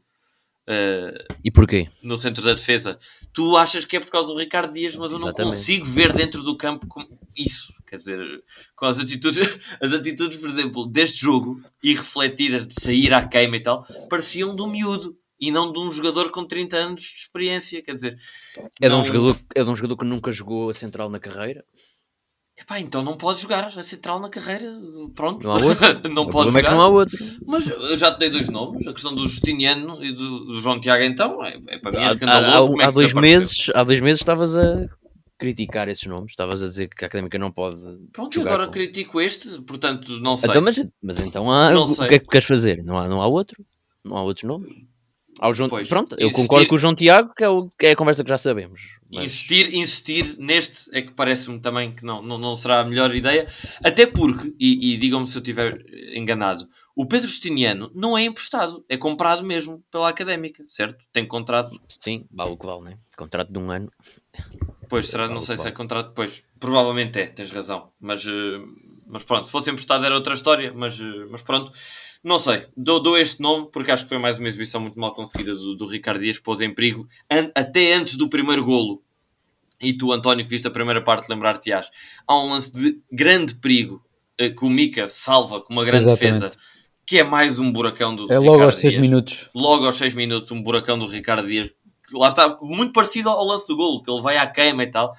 [0.67, 1.87] Uh, e porquê?
[2.01, 2.97] No centro da defesa.
[3.31, 5.55] Tu achas que é por causa do Ricardo Dias, mas eu não Exatamente.
[5.55, 6.87] consigo ver dentro do campo
[7.37, 7.71] isso.
[7.85, 8.43] Quer dizer,
[8.75, 9.37] com as atitudes,
[9.81, 14.55] as atitudes, por exemplo, deste jogo e refletidas de sair à queima e tal, pareciam
[14.55, 17.81] de um miúdo e não de um jogador com 30 anos de experiência.
[17.81, 18.17] Quer dizer,
[18.81, 21.63] é, de, um jogador, é de um jogador que nunca jogou a central na carreira.
[22.57, 24.79] Epá, então não pode jogar a central na carreira.
[25.13, 25.85] Pronto, não há outro.
[26.09, 26.59] não pode jogar.
[26.59, 27.17] é que não há outro.
[27.45, 28.87] Mas eu já te dei dois nomes.
[28.87, 32.11] A questão do Justiniano e do, do João Tiago, então, é, é para mim é
[32.11, 32.75] escandaloso.
[32.79, 34.87] Há, há, há é dois meses, há dois meses estavas a
[35.37, 36.31] criticar esses nomes.
[36.31, 37.77] Estavas a dizer que a académica não pode.
[38.11, 38.71] Pronto, agora com...
[38.71, 40.49] critico este, portanto, não sei.
[40.49, 42.07] Então, mas, mas então há, não o sei.
[42.07, 42.83] que é que queres fazer?
[42.83, 43.65] Não há, não há outro?
[44.03, 44.69] Não há outros nomes?
[45.39, 45.67] Ao João...
[45.67, 48.23] Pois, Pronto, eu concordo com o João Tiago, que é, o, que é a conversa
[48.23, 48.81] que já sabemos.
[49.11, 49.25] Mas...
[49.25, 53.47] Insistir, insistir neste é que parece-me também que não, não, não será a melhor ideia.
[53.83, 55.83] Até porque, e, e digam-me se eu estiver
[56.15, 61.05] enganado, o Pedro Justiniano não é emprestado, é comprado mesmo pela académica, certo?
[61.11, 61.77] Tem contrato.
[61.89, 62.97] Sim, vale o que vale, né?
[63.17, 63.91] Contrato de um ano.
[64.89, 66.43] Pois, será, não sei se é contrato depois.
[66.59, 67.91] Provavelmente é, tens razão.
[67.99, 68.59] Mas, eh,
[69.07, 71.71] mas pronto, se fosse emprestado era outra história, mas, eh, mas pronto.
[72.23, 75.13] Não sei, dou, dou, este nome porque acho que foi mais uma exibição muito mal
[75.13, 79.03] conseguida do, do Ricardo Dias, pôs em perigo an até antes do primeiro golo.
[79.79, 81.91] E tu, António, que viste a primeira parte, lembrar-te-ás.
[82.25, 84.03] Há um lance de grande perigo
[84.41, 86.39] uh, que o Mika salva com uma grande Exatamente.
[86.39, 86.57] defesa,
[87.05, 89.49] que é mais um buracão do É logo Ricardo aos 6 minutos.
[89.53, 91.69] Logo aos 6 minutos, um buracão do Ricardo Dias.
[92.13, 95.15] Lá está, muito parecido ao lance do golo, que ele vai à queima e tal.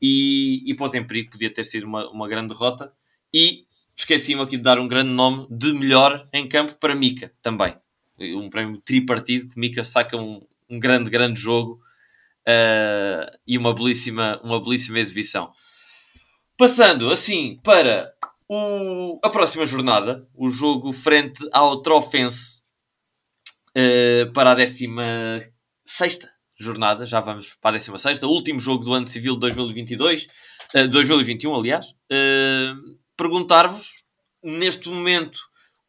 [0.00, 2.92] E, e pôs em perigo, podia ter sido uma, uma grande derrota.
[3.32, 3.64] E
[3.96, 7.74] esqueci-me aqui de dar um grande nome de melhor em campo para Mika também.
[8.18, 11.80] Um prémio tripartido que Mika saca um, um grande, grande jogo
[12.46, 15.52] uh, e uma belíssima, uma belíssima exibição.
[16.56, 18.12] Passando assim para
[18.48, 22.62] o, a próxima jornada, o jogo frente ao Trofense
[23.70, 24.54] uh, para a
[25.98, 30.28] 16 jornada, já vamos para a 16, último jogo do ano civil de 2022,
[30.74, 31.86] uh, 2021, aliás.
[32.12, 34.04] Uh, perguntar-vos,
[34.42, 35.40] neste momento,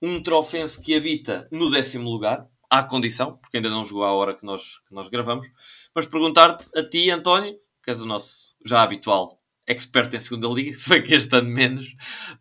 [0.02, 4.34] um trofense que habita no décimo lugar, à condição, porque ainda não jogou à hora
[4.34, 5.46] que nós, que nós gravamos,
[5.94, 9.41] mas perguntar-te a ti, António, que és o nosso já habitual
[9.72, 11.88] expert em segunda liga, se bem que este ano menos,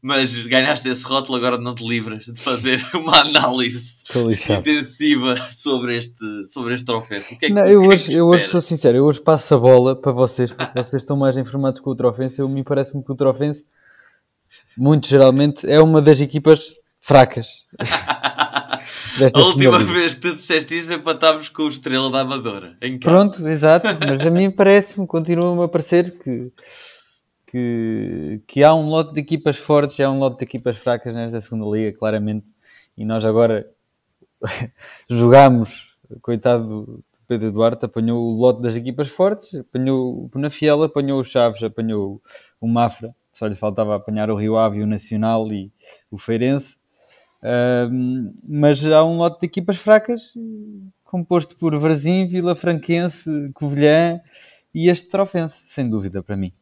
[0.02, 4.02] mas ganhaste esse rótulo, agora não te livras de fazer uma análise
[4.58, 7.22] intensiva sobre este, sobre este troféu.
[7.42, 10.12] É não, eu, hoje, que eu hoje sou sincero, eu hoje passo a bola para
[10.12, 12.40] vocês, porque vocês estão mais informados com o trofense.
[12.40, 13.64] Eu me parece-me que o trofense
[14.76, 17.48] muito geralmente, é uma das equipas fracas.
[19.34, 22.76] a última vez que tu disseste isso empatámos com o Estrela da Amadora.
[23.00, 26.52] Pronto, exato, mas a mim parece-me, continua-me a parecer que,
[27.50, 31.12] que, que há um lote de equipas fortes e há um lote de equipas fracas
[31.12, 32.46] nesta segunda liga, claramente.
[32.96, 33.68] E nós agora
[35.10, 41.20] jogámos, coitado do Pedro Duarte, apanhou o lote das equipas fortes, apanhou o Penafiel, apanhou
[41.20, 42.22] o Chaves, apanhou
[42.60, 45.72] o Mafra, só lhe faltava apanhar o Rio Ave, o Nacional e
[46.08, 46.78] o Feirense.
[48.44, 50.32] Mas há um lote de equipas fracas,
[51.02, 54.20] composto por Varzim, Vila Franquense, Covilhã
[54.72, 56.52] e este Trofense, sem dúvida para mim.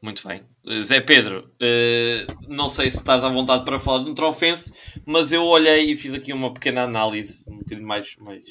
[0.00, 0.42] Muito bem.
[0.80, 4.72] Zé Pedro, uh, não sei se estás à vontade para falar de um trofense,
[5.04, 8.44] mas eu olhei e fiz aqui uma pequena análise um bocadinho mais, mais,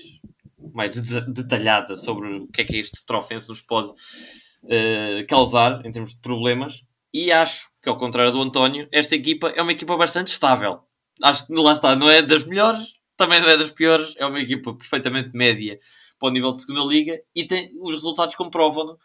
[0.73, 6.13] mais detalhada sobre o que é que este trofense nos pode uh, causar em termos
[6.13, 6.83] de problemas
[7.13, 10.81] e acho que, ao contrário do António, esta equipa é uma equipa bastante estável.
[11.23, 14.41] Acho que lá está, não é das melhores, também não é das piores, é uma
[14.41, 15.79] equipa perfeitamente média
[16.19, 18.97] para o nível de segunda liga e tem, os resultados comprovam-no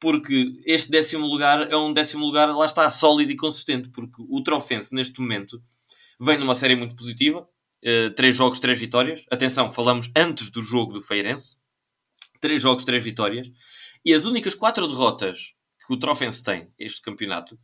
[0.00, 4.42] porque este décimo lugar é um décimo lugar, lá está, sólido e consistente, porque o
[4.42, 5.62] Trofense, neste momento,
[6.20, 9.24] vem numa série muito positiva, uh, três jogos, três vitórias.
[9.30, 11.58] Atenção, falamos antes do jogo do Feirense.
[12.40, 13.50] Três jogos, três vitórias.
[14.04, 17.56] E as únicas quatro derrotas que o Trofense tem, este campeonato,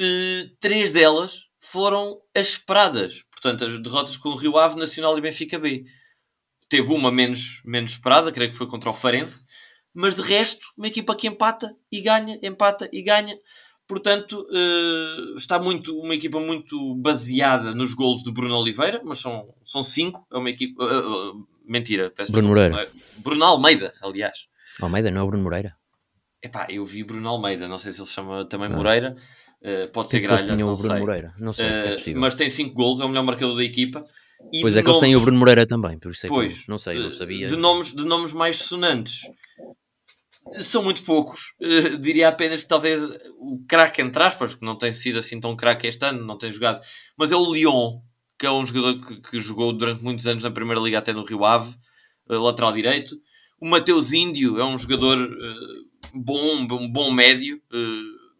[0.00, 3.22] uh, três delas foram as esperadas.
[3.30, 5.84] Portanto, as derrotas com o Rio Ave, Nacional e Benfica B.
[6.70, 9.44] Teve uma menos, menos esperada, creio que foi contra o Farense
[9.94, 13.36] mas de resto, uma equipa que empata e ganha, empata e ganha.
[13.86, 19.52] Portanto, uh, está muito, uma equipa muito baseada nos golos de Bruno Oliveira, mas são,
[19.64, 20.26] são cinco.
[20.32, 20.82] É uma equipa.
[20.82, 22.70] Uh, uh, mentira, peço Bruno desculpa.
[22.70, 22.92] Moreira.
[23.18, 24.46] Bruno Almeida, aliás.
[24.80, 25.76] Almeida, não é o Bruno Moreira?
[26.42, 28.74] Epá, eu vi Bruno Almeida, não sei se ele se chama também ah.
[28.76, 29.16] Moreira.
[29.92, 30.56] pode ser grande.
[30.56, 30.98] não o Bruno sei.
[30.98, 32.14] Moreira, não sei, é.
[32.14, 34.02] Mas tem cinco golos, é o melhor marcador da equipa.
[34.52, 35.02] E pois é que nomes...
[35.02, 37.46] eles têm o Bruno Moreira também, por isso é pois, que não sei, não sabia.
[37.46, 39.22] De nomes, de nomes mais sonantes
[40.50, 41.54] são muito poucos.
[41.60, 43.02] Uh, diria apenas que talvez
[43.38, 46.52] o craque, entre aspas, que não tem sido assim tão craque este ano, não tem
[46.52, 46.80] jogado,
[47.16, 48.00] mas é o Lyon,
[48.38, 51.24] que é um jogador que, que jogou durante muitos anos na Primeira Liga, até no
[51.24, 51.74] Rio Ave,
[52.28, 53.16] uh, lateral direito.
[53.60, 57.62] O Mateus Índio é um jogador uh, bom, um bom médio,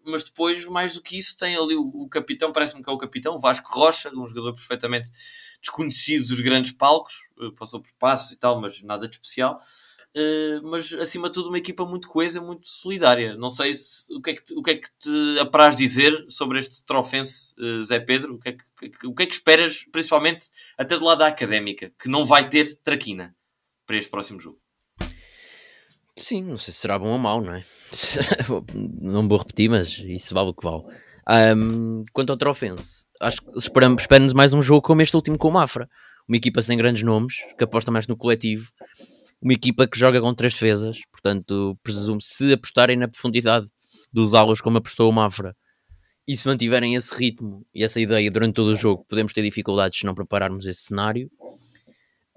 [0.04, 2.98] mas depois, mais do que isso, tem ali o, o capitão, parece-me que é o
[2.98, 5.08] capitão, Vasco Rocha, um jogador perfeitamente
[5.60, 7.14] desconhecido dos grandes palcos,
[7.56, 9.60] passou por passos e tal, mas nada de especial.
[10.14, 13.34] Uh, mas acima de tudo uma equipa muito coesa, muito solidária.
[13.34, 16.26] Não sei se, o, que é que te, o que é que te apraz dizer
[16.28, 18.34] sobre este trofense, uh, Zé Pedro?
[18.34, 21.90] O que, é que, o que é que esperas, principalmente até do lado da académica,
[21.98, 23.34] que não vai ter traquina
[23.86, 24.58] para este próximo jogo?
[26.18, 27.62] Sim, não sei se será bom ou mau, não é?
[29.00, 30.84] não vou repetir, mas isso vale o que vale.
[31.56, 35.48] Um, quanto ao Trofense, acho que esperamos, esperamos mais um jogo como este último com
[35.48, 35.88] o Mafra.
[36.28, 38.70] Uma equipa sem grandes nomes, que aposta mais no coletivo
[39.42, 43.66] uma equipa que joga com três defesas, portanto, presumo se apostarem na profundidade
[44.12, 45.56] dos alos como apostou o Mafra
[46.26, 49.98] e se mantiverem esse ritmo e essa ideia durante todo o jogo, podemos ter dificuldades
[49.98, 51.28] se não prepararmos esse cenário.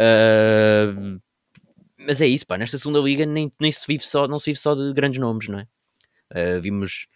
[0.02, 1.22] Uh,
[2.00, 4.60] mas é isso, pá, nesta segunda liga nem, nem se vive só, não se vive
[4.60, 5.68] só de grandes nomes, não é?
[6.34, 7.08] Uh, vimos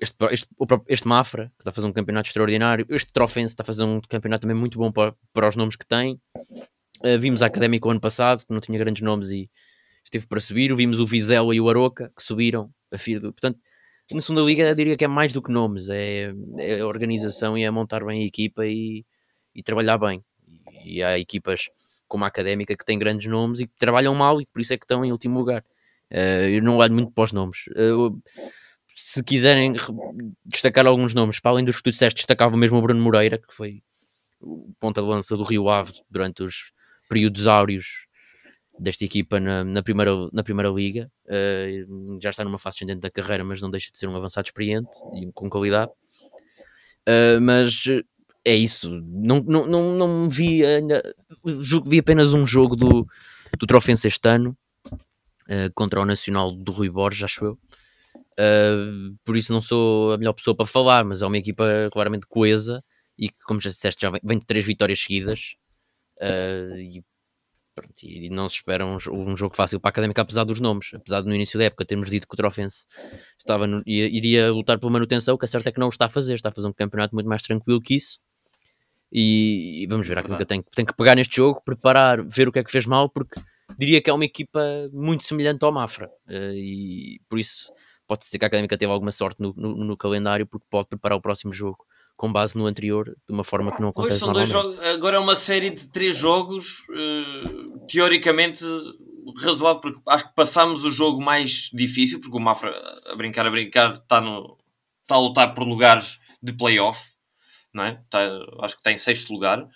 [0.00, 0.48] este, este,
[0.88, 4.00] este Mafra, que está a fazer um campeonato extraordinário, este Trofense está a fazer um
[4.00, 6.18] campeonato também muito bom para, para os nomes que tem.
[7.04, 9.50] Uh, vimos a Académica o ano passado, que não tinha grandes nomes e
[10.04, 10.74] esteve para subir.
[10.74, 12.72] Vimos o Vizela e o Aroca, que subiram.
[12.92, 12.96] A.
[13.20, 13.58] Portanto,
[14.10, 17.64] na segunda liga eu diria que é mais do que nomes, é, é organização e
[17.64, 19.04] é montar bem a equipa e,
[19.54, 20.22] e trabalhar bem.
[20.46, 21.70] E, e há equipas
[22.06, 24.76] como a Académica que têm grandes nomes e que trabalham mal e por isso é
[24.76, 25.64] que estão em último lugar.
[26.10, 27.64] Uh, eu não olho muito para os nomes.
[27.68, 28.22] Uh,
[28.94, 29.74] se quiserem
[30.44, 33.54] destacar alguns nomes, para além dos que tu disseste, destacava mesmo o Bruno Moreira, que
[33.54, 33.82] foi
[34.38, 36.72] o ponta de lança do Rio Ave durante os
[37.12, 38.06] períodos áureos
[38.78, 41.10] desta equipa na, na, primeira, na primeira liga.
[41.26, 44.46] Uh, já está numa fase ascendente da carreira, mas não deixa de ser um avançado
[44.46, 45.92] experiente e com qualidade.
[47.06, 47.84] Uh, mas
[48.44, 48.90] é isso.
[49.04, 51.02] Não, não, não, não vi ainda.
[51.84, 53.06] Vi apenas um jogo do,
[53.58, 54.56] do Trofense este ano
[54.94, 57.58] uh, contra o Nacional do Rui Borges, acho eu.
[59.24, 62.82] Por isso não sou a melhor pessoa para falar, mas é uma equipa claramente coesa
[63.18, 65.54] e que, como já disseste, já vem, vem de três vitórias seguidas
[66.20, 67.04] Uh, e,
[67.74, 70.90] pronto, e, não se espera um, um, jogo fácil para a Académica, apesar dos nomes.
[70.94, 72.86] Apesar de no início da época termos dito que o Trofense
[73.38, 75.90] estava no, ia, iria lutar pela manutenção, o que é certo é que não o
[75.90, 76.34] está a fazer.
[76.34, 78.18] Está a fazer um campeonato muito mais tranquilo que isso.
[79.10, 82.52] E, e vamos ver, a Académica tem, tem que pegar neste jogo, preparar, ver o
[82.52, 83.38] que é que fez mal, porque
[83.78, 86.08] diria que é uma equipa muito semelhante ao Mafra.
[86.26, 87.70] Uh, e por isso
[88.06, 91.18] pode ser que a Académica teve alguma sorte no, no, no, calendário, porque pode preparar
[91.18, 91.84] o próximo jogo
[92.22, 95.16] com base no anterior, de uma forma que não acontece pois, são dois jogos, agora
[95.16, 98.64] é uma série de três jogos, uh, teoricamente
[99.38, 102.72] razoável, porque acho que passámos o jogo mais difícil, porque o Mafra,
[103.10, 104.56] a brincar, a brincar, está, no,
[105.00, 107.10] está a lutar por lugares de playoff,
[107.74, 108.00] não é?
[108.04, 108.20] Está,
[108.60, 109.68] acho que está em sexto lugar.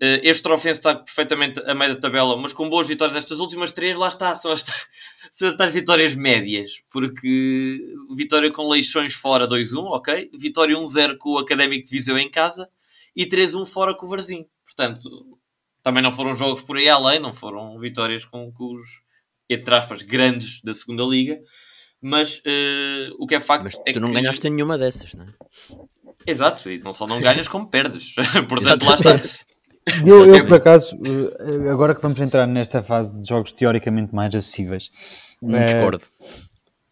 [0.00, 3.16] Uh, este Trofense está perfeitamente a meio da tabela, mas com boas vitórias.
[3.16, 4.64] Estas últimas três, lá está, são as,
[5.30, 7.78] são as tais vitórias médias, porque
[8.14, 10.30] vitória com Leixões fora 2-1, ok?
[10.34, 12.68] Vitória 1-0 com o Académico de Viseu em casa
[13.14, 14.46] e 3-1 fora com o Varzim.
[14.64, 15.38] Portanto,
[15.82, 19.02] também não foram jogos por aí além, não foram vitórias com, com os,
[19.48, 21.40] entre aspas, grandes da segunda Liga.
[22.00, 24.14] Mas uh, o que é facto Mas é tu não que...
[24.14, 25.32] ganhaste nenhuma dessas, não é?
[26.26, 28.14] Exato, e não só não ganhas como perdes.
[28.48, 29.20] Portanto, lá está.
[30.06, 34.32] Eu, eu, por acaso, eh, agora que vamos entrar nesta fase de jogos teoricamente mais
[34.34, 34.90] acessíveis,
[35.40, 36.02] Não eh, discordo.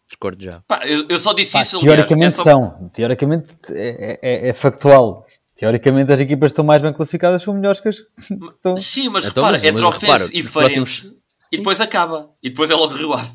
[0.07, 0.61] Discordo já.
[0.67, 4.49] Pá, eu, eu só disse pá, isso, aliás, teoricamente é só- são, teoricamente é, é-
[4.49, 5.25] é factual.
[5.55, 8.75] Teoricamente as equipas que estão mais bem classificadas são melhores que as que estão.
[8.75, 11.17] Sim, mas Então, repara, mas- é mas repara, e Farense
[11.51, 12.29] e depois acaba.
[12.43, 13.29] E depois é logo Rio Ave.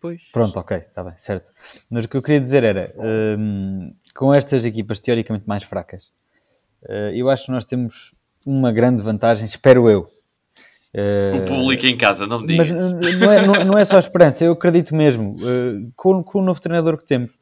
[0.00, 0.20] Pois.
[0.32, 1.50] Pronto, ok, está bem, certo.
[1.90, 2.90] Mas o que eu queria dizer era,
[3.38, 6.10] hum, com estas equipas teoricamente mais fracas,
[6.88, 8.14] eh, eu acho que nós temos
[8.48, 10.06] uma grande vantagem, espero eu.
[10.94, 12.92] Eh, O público em casa, não me Mas digas.
[12.92, 16.42] uh, não é, não, não é só esperança, eu acredito mesmo, uh, com, com o
[16.42, 17.38] novo treinador que temos,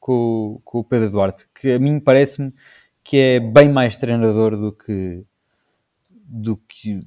[0.00, 2.52] com, o- com o Pedro Duarte, que a mim parece-me
[3.04, 5.22] que é bem mais treinador do que,
[6.10, 6.98] do que,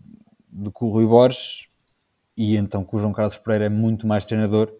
[0.47, 1.67] do que o Rui Borges,
[2.37, 4.71] e então que o João Carlos Pereira é muito mais treinador,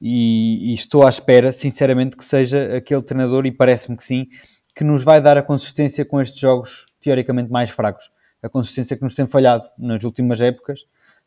[0.00, 4.26] e, e estou à espera, sinceramente, que seja aquele treinador, e parece-me que sim,
[4.74, 8.10] que nos vai dar a consistência com estes jogos teoricamente mais fracos.
[8.42, 10.80] A consistência que nos tem falhado nas últimas épocas,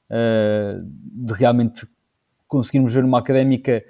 [0.10, 1.88] uh, de realmente
[2.48, 3.82] conseguirmos ver uma académica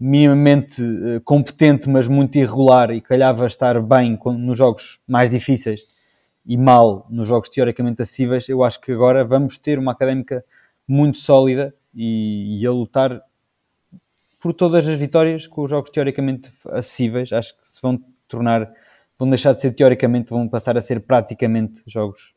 [0.00, 5.82] minimamente uh, competente, mas muito irregular e calhava estar bem com- nos jogos mais difíceis
[6.46, 10.42] e mal nos jogos teoricamente acessíveis, eu acho que agora vamos ter uma académica
[10.88, 13.22] muito sólida e, e a lutar
[14.40, 17.32] por todas as vitórias com os jogos teoricamente acessíveis.
[17.32, 18.70] Acho que se vão tornar,
[19.18, 22.34] vão deixar de ser teoricamente, vão passar a ser praticamente jogos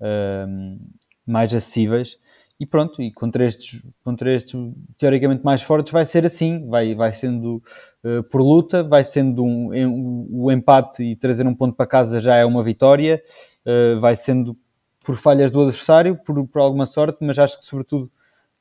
[0.00, 0.78] ahm,
[1.26, 2.18] mais acessíveis.
[2.60, 4.54] E pronto, e contra estes, contra estes
[4.96, 7.60] teoricamente mais fortes vai ser assim, vai, vai sendo
[8.04, 12.20] eh, por luta, vai sendo um, em- o empate e trazer um ponto para casa
[12.20, 13.20] já é uma vitória,
[13.66, 14.56] eh, vai sendo
[15.04, 18.08] por falhas do adversário, por, por alguma sorte, mas acho que sobretudo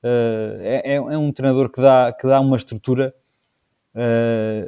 [0.03, 3.13] eh, é, é- um treinador que dá, que dá uma estrutura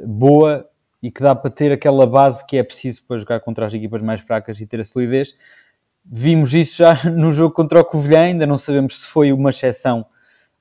[0.06, 0.68] boa
[1.04, 4.00] e que dá para ter aquela base que é preciso para jogar contra as equipas
[4.00, 5.36] mais fracas e ter a solidez.
[6.02, 10.06] Vimos isso já no jogo contra o Covilhã, ainda não sabemos se foi uma exceção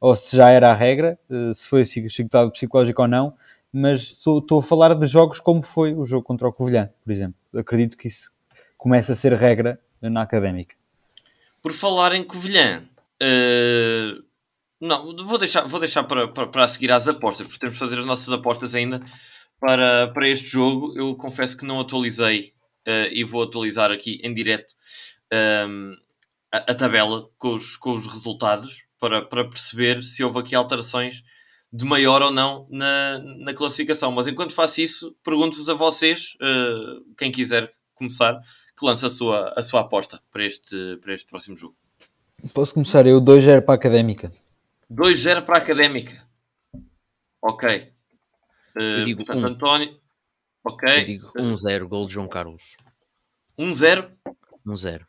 [0.02, 3.34] ou se já era a regra, eh, se foi chicotado psicológico ou não,
[3.72, 7.36] mas estou, a falar de jogos como foi o jogo contra o Covilhã, por exemplo.
[7.56, 8.30] Acredito que isso
[8.78, 10.76] começa a ser regra na académica.
[11.62, 12.84] Por falar em Covilhã,
[13.18, 14.12] eh,
[14.82, 17.98] não, vou deixar, vou deixar para, para, para seguir às apostas, porque temos de fazer
[17.98, 19.02] as nossas apostas ainda
[19.63, 20.93] para, para este jogo.
[20.93, 22.52] Eu confesso que não atualizei
[22.86, 24.73] eh, e vou atualizar aqui em direto
[25.32, 25.93] ehm,
[26.52, 31.23] a, a tabela com os, com os resultados para, para perceber se houve aqui alterações
[31.71, 34.12] de maior ou não na, na classificação.
[34.12, 38.41] Mas enquanto faço isso, pergunto-vos a vocês, eh, quem quiser começar,
[38.78, 41.76] que lance a sua, a sua aposta para este, para este próximo jogo.
[42.54, 44.30] Posso começar eu 2-0 para a académica.
[44.91, 46.21] 2-0 para a Académica.
[47.41, 47.93] Ok.
[48.78, 49.48] Eh, Eu digo portanto, um.
[49.48, 50.00] António.
[50.66, 51.02] Ok.
[51.02, 52.76] Eu digo 1-0, gol de João Carlos.
[53.60, 54.10] 1-0.
[54.66, 55.06] 1-0.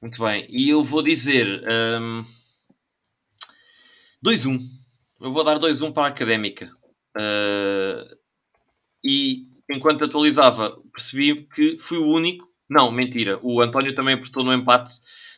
[0.00, 0.46] Muito bem.
[0.48, 1.62] E eu vou dizer
[2.00, 2.24] hum,
[4.24, 4.58] 2-1.
[5.20, 6.70] Eu vou dar 2-1 para a Académica.
[7.16, 8.16] Uh,
[9.02, 12.46] e enquanto atualizava, percebi que fui o único.
[12.68, 13.38] Não, mentira.
[13.42, 14.92] O António também apostou no empate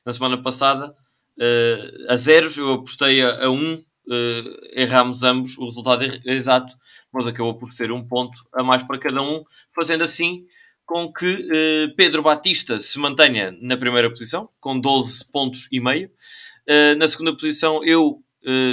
[0.05, 0.95] na semana passada.
[1.39, 3.83] uh, a zeros, eu apostei a, a um.
[4.09, 6.75] Uh, erramos ambos o resultado er- exato,
[7.13, 9.45] mas acabou por ser um ponto a mais para cada um,
[9.75, 10.45] fazendo assim
[10.85, 16.11] com que eh, Pedro Batista se mantenha na primeira posição, com 12 pontos e meio.
[16.67, 18.23] Eh, na segunda posição, eu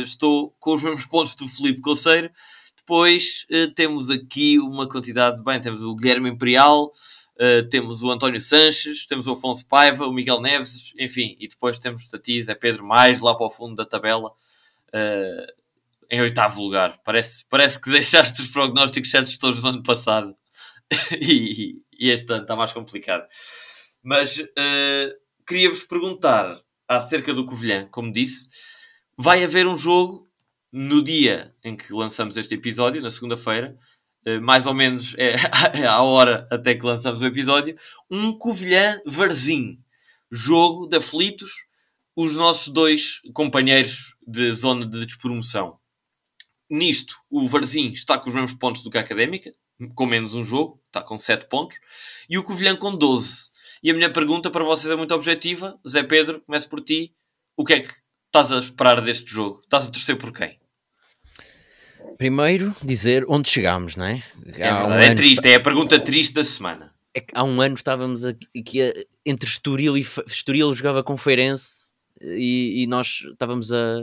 [0.01, 2.29] estou com os mesmos pontos do Felipe Conceiro.
[2.77, 6.89] Depois temos aqui uma quantidade, bem, temos o Guilherme Imperial,
[7.37, 11.79] eh, temos o António Sanches, temos o Afonso Paiva, o Miguel Neves, enfim, e depois
[11.79, 14.31] temos Tatiz, é Pedro mais lá para o fundo da tabela,
[14.93, 15.47] eh,
[16.09, 17.01] em oitavo lugar.
[17.03, 20.35] Parece, parece que deixaste os prognósticos certos todos no ano passado.
[21.19, 23.25] e, e este ano está mais complicado.
[24.03, 25.15] Mas eh,
[25.47, 28.49] queria-vos perguntar acerca do Covilhã, como disse,
[29.17, 30.29] vai haver um jogo
[30.71, 33.77] no dia em que lançamos este episódio, na segunda-feira,
[34.25, 37.77] eh, mais ou menos é à hora até que lançamos o episódio,
[38.11, 39.79] um Covilhã Varzim,
[40.31, 41.64] jogo de aflitos,
[42.15, 45.77] os nossos dois companheiros de zona de despromoção.
[46.69, 49.53] Nisto, o Varzim está com os mesmos pontos do que a Académica,
[49.93, 51.77] com menos um jogo, está com 7 pontos,
[52.29, 53.51] e o Covilhã com 12.
[53.83, 55.77] E a minha pergunta para vocês é muito objetiva.
[55.87, 57.13] Zé Pedro, começo por ti.
[57.55, 57.93] O que é que
[58.27, 59.61] estás a esperar deste jogo?
[59.63, 60.57] Estás a torcer por quem?
[62.17, 64.23] Primeiro, dizer onde chegámos, não é?
[64.53, 66.95] É, um é triste, é a pergunta triste da semana.
[67.13, 68.79] É há um ano estávamos aqui,
[69.25, 71.84] entre Estoril e Estoril jogava com Feirense
[72.21, 74.01] e, e nós estávamos a,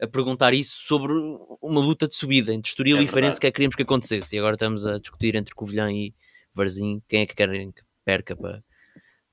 [0.00, 1.12] a perguntar isso sobre
[1.60, 4.34] uma luta de subida entre Estoril é e Feirense que é que queríamos que acontecesse.
[4.34, 6.14] E agora estamos a discutir entre Covilhã e
[6.54, 8.64] Varzim quem é que querem que perca para,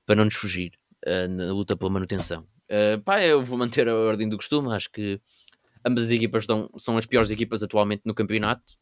[0.04, 0.72] para não nos fugir
[1.06, 2.46] uh, na luta pela manutenção.
[2.70, 4.74] Uh, pá, eu vou manter a ordem do costume.
[4.74, 5.20] Acho que
[5.84, 8.76] ambas as equipas estão, são as piores equipas atualmente no campeonato.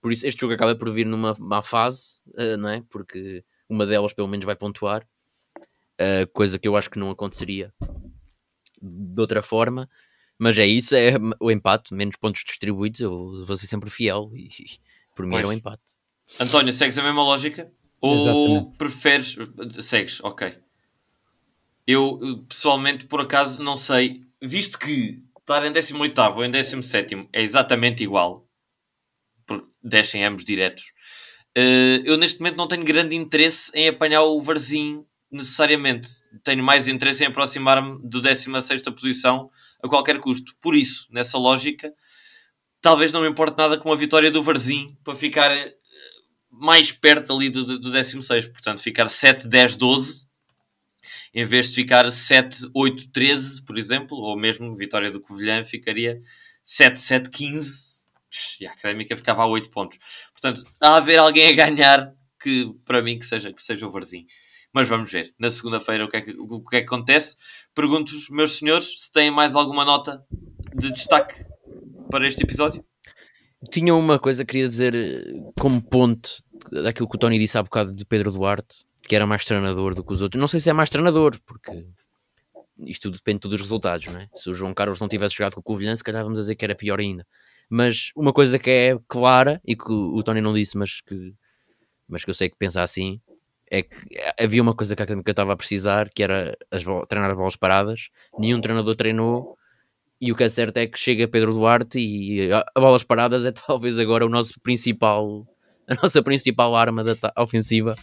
[0.00, 2.82] Por isso, este jogo acaba por vir numa má fase, uh, não é?
[2.88, 5.06] Porque uma delas pelo menos vai pontuar,
[6.00, 7.74] uh, coisa que eu acho que não aconteceria
[8.86, 9.88] de outra forma.
[10.38, 13.00] Mas é isso, é o empate, menos pontos distribuídos.
[13.00, 14.48] Eu vou ser sempre fiel e,
[15.14, 15.96] por mim era o empate.
[16.40, 17.70] António, segues a mesma lógica?
[18.00, 18.78] Ou Exatamente.
[18.78, 19.36] preferes.
[19.80, 20.54] Segues, ok.
[21.86, 27.42] Eu pessoalmente, por acaso, não sei, visto que estar em 18 ou em 17 é
[27.42, 28.44] exatamente igual,
[29.46, 30.92] porque descem ambos diretos,
[31.56, 36.08] uh, eu neste momento não tenho grande interesse em apanhar o Varzim necessariamente.
[36.42, 39.50] Tenho mais interesse em aproximar-me do 16 posição
[39.82, 40.54] a qualquer custo.
[40.60, 41.92] Por isso, nessa lógica,
[42.80, 45.74] talvez não me importe nada com a vitória do Varzim para ficar eh,
[46.50, 48.48] mais perto ali do, do 16.
[48.48, 50.26] Portanto, ficar 7, 10, 12
[51.36, 56.18] em vez de ficar 7, 8, 13, por exemplo, ou mesmo vitória do Covilhã ficaria
[56.64, 58.06] 7, 7, 15
[58.58, 59.98] e a Académica ficava a 8 pontos.
[60.32, 64.26] Portanto, há haver alguém a ganhar que, para mim, que seja, que seja o Varzim.
[64.76, 67.34] Mas vamos ver, na segunda-feira, o, que é que, o que é que acontece.
[67.74, 70.22] Pergunto-vos, meus senhores, se têm mais alguma nota
[70.74, 71.46] de destaque
[72.10, 72.84] para este episódio.
[73.72, 74.94] Tinha uma coisa que queria dizer
[75.58, 79.46] como ponte daquilo que o Tony disse há bocado de Pedro Duarte, que era mais
[79.46, 80.38] treinador do que os outros.
[80.38, 81.86] Não sei se é mais treinador, porque
[82.80, 84.28] isto depende tudo dos resultados, não é?
[84.34, 86.66] Se o João Carlos não tivesse jogado com o Covilhã, se calhar vamos dizer que
[86.66, 87.26] era pior ainda.
[87.70, 91.32] Mas uma coisa que é clara e que o, Tony não disse, mas que,
[92.06, 93.22] mas que eu sei que pensa assim,
[93.70, 93.96] é que
[94.38, 97.56] havia uma coisa que a Académica estava a precisar, que era as treinar as bolas
[97.56, 98.08] paradas.
[98.38, 99.56] Nenhum treinador treinou.
[100.20, 103.44] E o que é certo é que chega Pedro Duarte e a, a bolas paradas
[103.44, 105.46] é talvez agora o nosso principal,
[105.88, 107.94] a nossa principal arma da ofensiva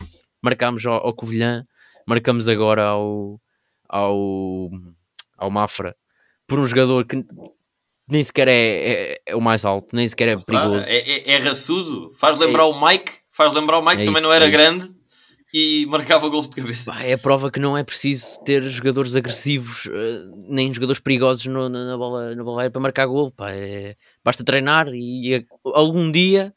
[0.42, 1.66] marcámos ao, ao Covilhã,
[2.06, 3.40] marcamos agora ao,
[3.88, 4.70] ao,
[5.38, 5.96] ao Mafra,
[6.46, 7.24] por um jogador que
[8.10, 10.86] nem sequer é, é, é o mais alto, nem sequer é perigoso.
[10.90, 14.20] É, é, é raçudo, faz lembrar é, o Mike, faz lembrar o Mike, é também
[14.20, 14.94] isso, não era é grande
[15.54, 16.92] e marcava gols de cabeça.
[17.04, 21.70] é a prova que não é preciso ter jogadores agressivos, eh, nem jogadores perigosos no,
[21.70, 23.32] na, bola, na bola para marcar gol.
[23.32, 26.52] Pá, é, basta treinar e algum dia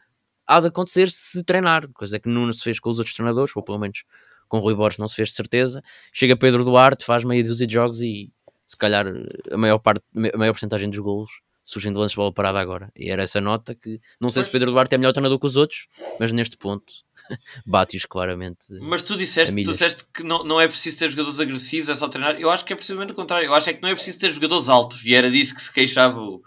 [0.46, 3.62] há de acontecer se treinar, coisa que não se fez com os outros treinadores, ou
[3.62, 4.04] pelo menos
[4.48, 5.82] com o Rui Borges não se fez de certeza.
[6.10, 8.32] Chega Pedro Duarte, faz meia dúzia de jogos e
[8.64, 9.06] se calhar
[9.50, 12.90] a maior parte, a maior porcentagem dos golos surgem de lances de bola parada agora.
[12.96, 15.56] E era essa nota que não sei se Pedro Duarte é melhor treinador que os
[15.56, 15.86] outros,
[16.18, 17.04] mas neste ponto
[17.66, 18.66] bate-os claramente.
[18.80, 22.08] Mas tu disseste, tu disseste que não, não é preciso ter jogadores agressivos, é só
[22.08, 22.40] treinar.
[22.40, 23.46] Eu acho que é precisamente o contrário.
[23.46, 25.04] Eu acho é que não é preciso ter jogadores altos.
[25.04, 26.42] E era disso que se queixava o,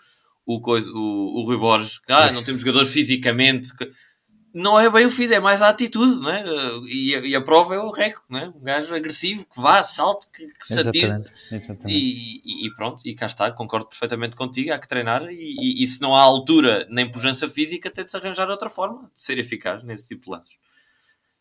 [0.46, 2.00] o, coisa, o, o Rui Borges.
[2.00, 3.70] Que, ah, não temos jogadores fisicamente.
[4.54, 6.44] Não é bem o fiz, é mais a atitude, não é?
[6.88, 8.50] E a, e a prova é o Reco, não é?
[8.50, 11.14] Um gajo agressivo que vá, salte, que, que se atire.
[11.88, 15.24] E, e, pronto, e cá está, concordo perfeitamente contigo, há que treinar.
[15.30, 19.04] E, e, se não há altura nem pujança física, tem de se arranjar outra forma
[19.14, 20.58] de ser eficaz nesse tipo de lances.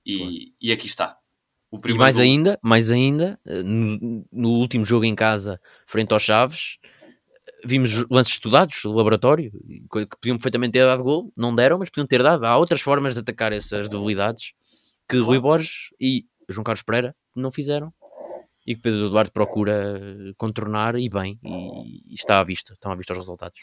[0.08, 1.18] E, e aqui está.
[1.86, 2.24] e mais gol...
[2.24, 6.78] ainda, mais ainda, no, no último jogo em casa, frente aos Chaves,
[7.64, 9.50] vimos lances estudados do laboratório
[9.92, 12.44] que podiam perfeitamente ter dado gol, não deram, mas podiam ter dado.
[12.44, 14.54] Há outras formas de atacar essas debilidades
[15.08, 17.92] que Rui Borges e João Carlos Pereira não fizeram
[18.66, 19.98] e que Pedro Eduardo procura
[20.36, 23.60] contornar e bem, e, está à vista, estão à vista os resultados.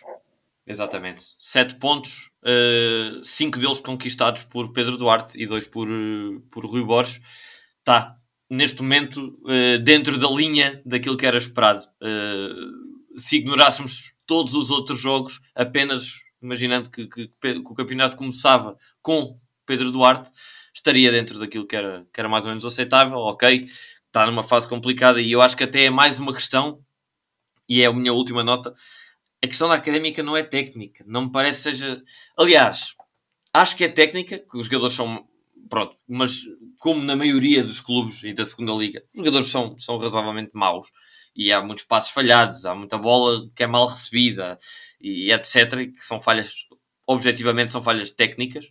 [0.68, 1.22] Exatamente.
[1.38, 6.84] Sete pontos, uh, cinco deles conquistados por Pedro Duarte e dois por, uh, por Rui
[6.84, 7.22] Borges.
[7.80, 8.18] Está,
[8.50, 11.82] neste momento, uh, dentro da linha daquilo que era esperado.
[12.02, 18.78] Uh, se ignorássemos todos os outros jogos, apenas imaginando que, que, que, o campeonato começava
[19.02, 20.32] com Pedro Duarte,
[20.74, 23.68] estaria dentro daquilo que era, que era mais ou menos aceitável, ok,
[24.08, 26.80] está numa fase complicada e eu acho que até é mais uma questão,
[27.68, 28.76] e é a minha última nota,
[29.46, 32.04] a questão da académica não é técnica, não me parece seja...
[32.38, 32.96] Aliás,
[33.54, 35.28] acho que é técnica, que os jogadores são...
[35.70, 36.44] Pronto, mas
[36.80, 40.92] como na maioria dos clubes e da segunda liga, os jogadores são, são razoavelmente maus
[41.36, 44.58] e há muitos passos falhados, há muita bola que é mal recebida
[45.02, 45.92] e etc.
[45.92, 46.54] que são falhas,
[47.08, 48.66] objetivamente, são falhas técnicas.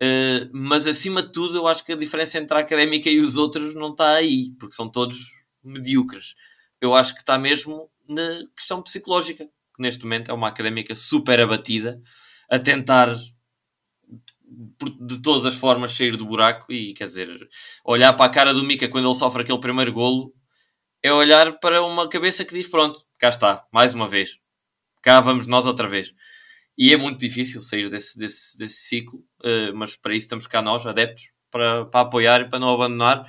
[0.00, 3.36] Uh, mas acima de tudo, eu acho que a diferença entre a académica e os
[3.36, 5.18] outros não está aí, porque são todos
[5.62, 6.34] medíocres.
[6.80, 9.48] Eu acho que está mesmo na questão psicológica,
[9.78, 12.00] neste momento é uma académica super abatida,
[12.50, 13.16] a tentar
[15.00, 17.28] de todas as formas sair do buraco e quer dizer,
[17.84, 20.32] olhar para a cara do Mika quando ele sofre aquele primeiro golo
[21.02, 24.38] é olhar para uma cabeça que diz: Pronto, cá está, mais uma vez,
[25.02, 26.12] cá vamos nós outra vez.
[26.76, 30.62] E é muito difícil sair desse, desse, desse ciclo, uh, mas para isso estamos cá
[30.62, 33.24] nós, adeptos, para, para apoiar e para não abandonar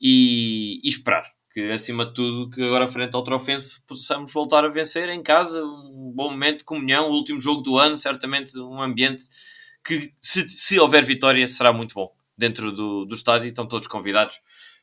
[0.00, 4.68] e, e esperar que, acima de tudo, que agora frente ao Trofense possamos voltar a
[4.68, 8.82] vencer em casa, um bom momento de comunhão, o último jogo do ano, certamente um
[8.82, 9.28] ambiente
[9.86, 13.48] que, se, se houver vitória, será muito bom dentro do, do estádio.
[13.48, 14.40] Estão todos convidados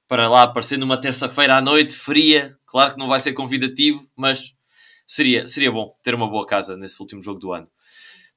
[0.07, 2.57] para lá aparecer numa terça-feira à noite, fria.
[2.65, 4.55] Claro que não vai ser convidativo, mas
[5.05, 7.67] seria, seria bom ter uma boa casa nesse último jogo do ano.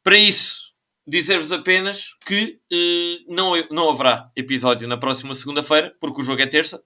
[0.03, 0.73] Para isso,
[1.07, 6.47] dizer-vos apenas que eh, não, não haverá episódio na próxima segunda-feira, porque o jogo é
[6.47, 6.83] terça,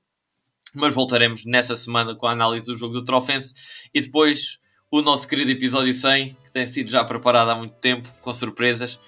[0.75, 3.55] mas voltaremos nessa semana com a análise do jogo do Trofense
[3.95, 4.59] e depois
[4.91, 8.99] o nosso querido episódio 100, que tem sido já preparado há muito tempo, com surpresas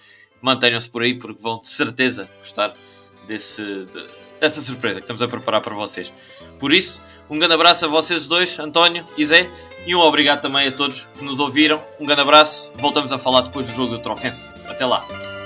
[0.41, 2.75] mantenham-se por aí porque vão de certeza gostar
[3.27, 4.07] desse, de,
[4.41, 6.13] dessa surpresa que estamos a preparar para vocês.
[6.59, 9.49] Por isso, um grande abraço a vocês dois, António e Zé,
[9.87, 11.83] e um obrigado também a todos que nos ouviram.
[11.99, 14.53] Um grande abraço, voltamos a falar depois do jogo do Trofense.
[14.67, 15.40] Até lá!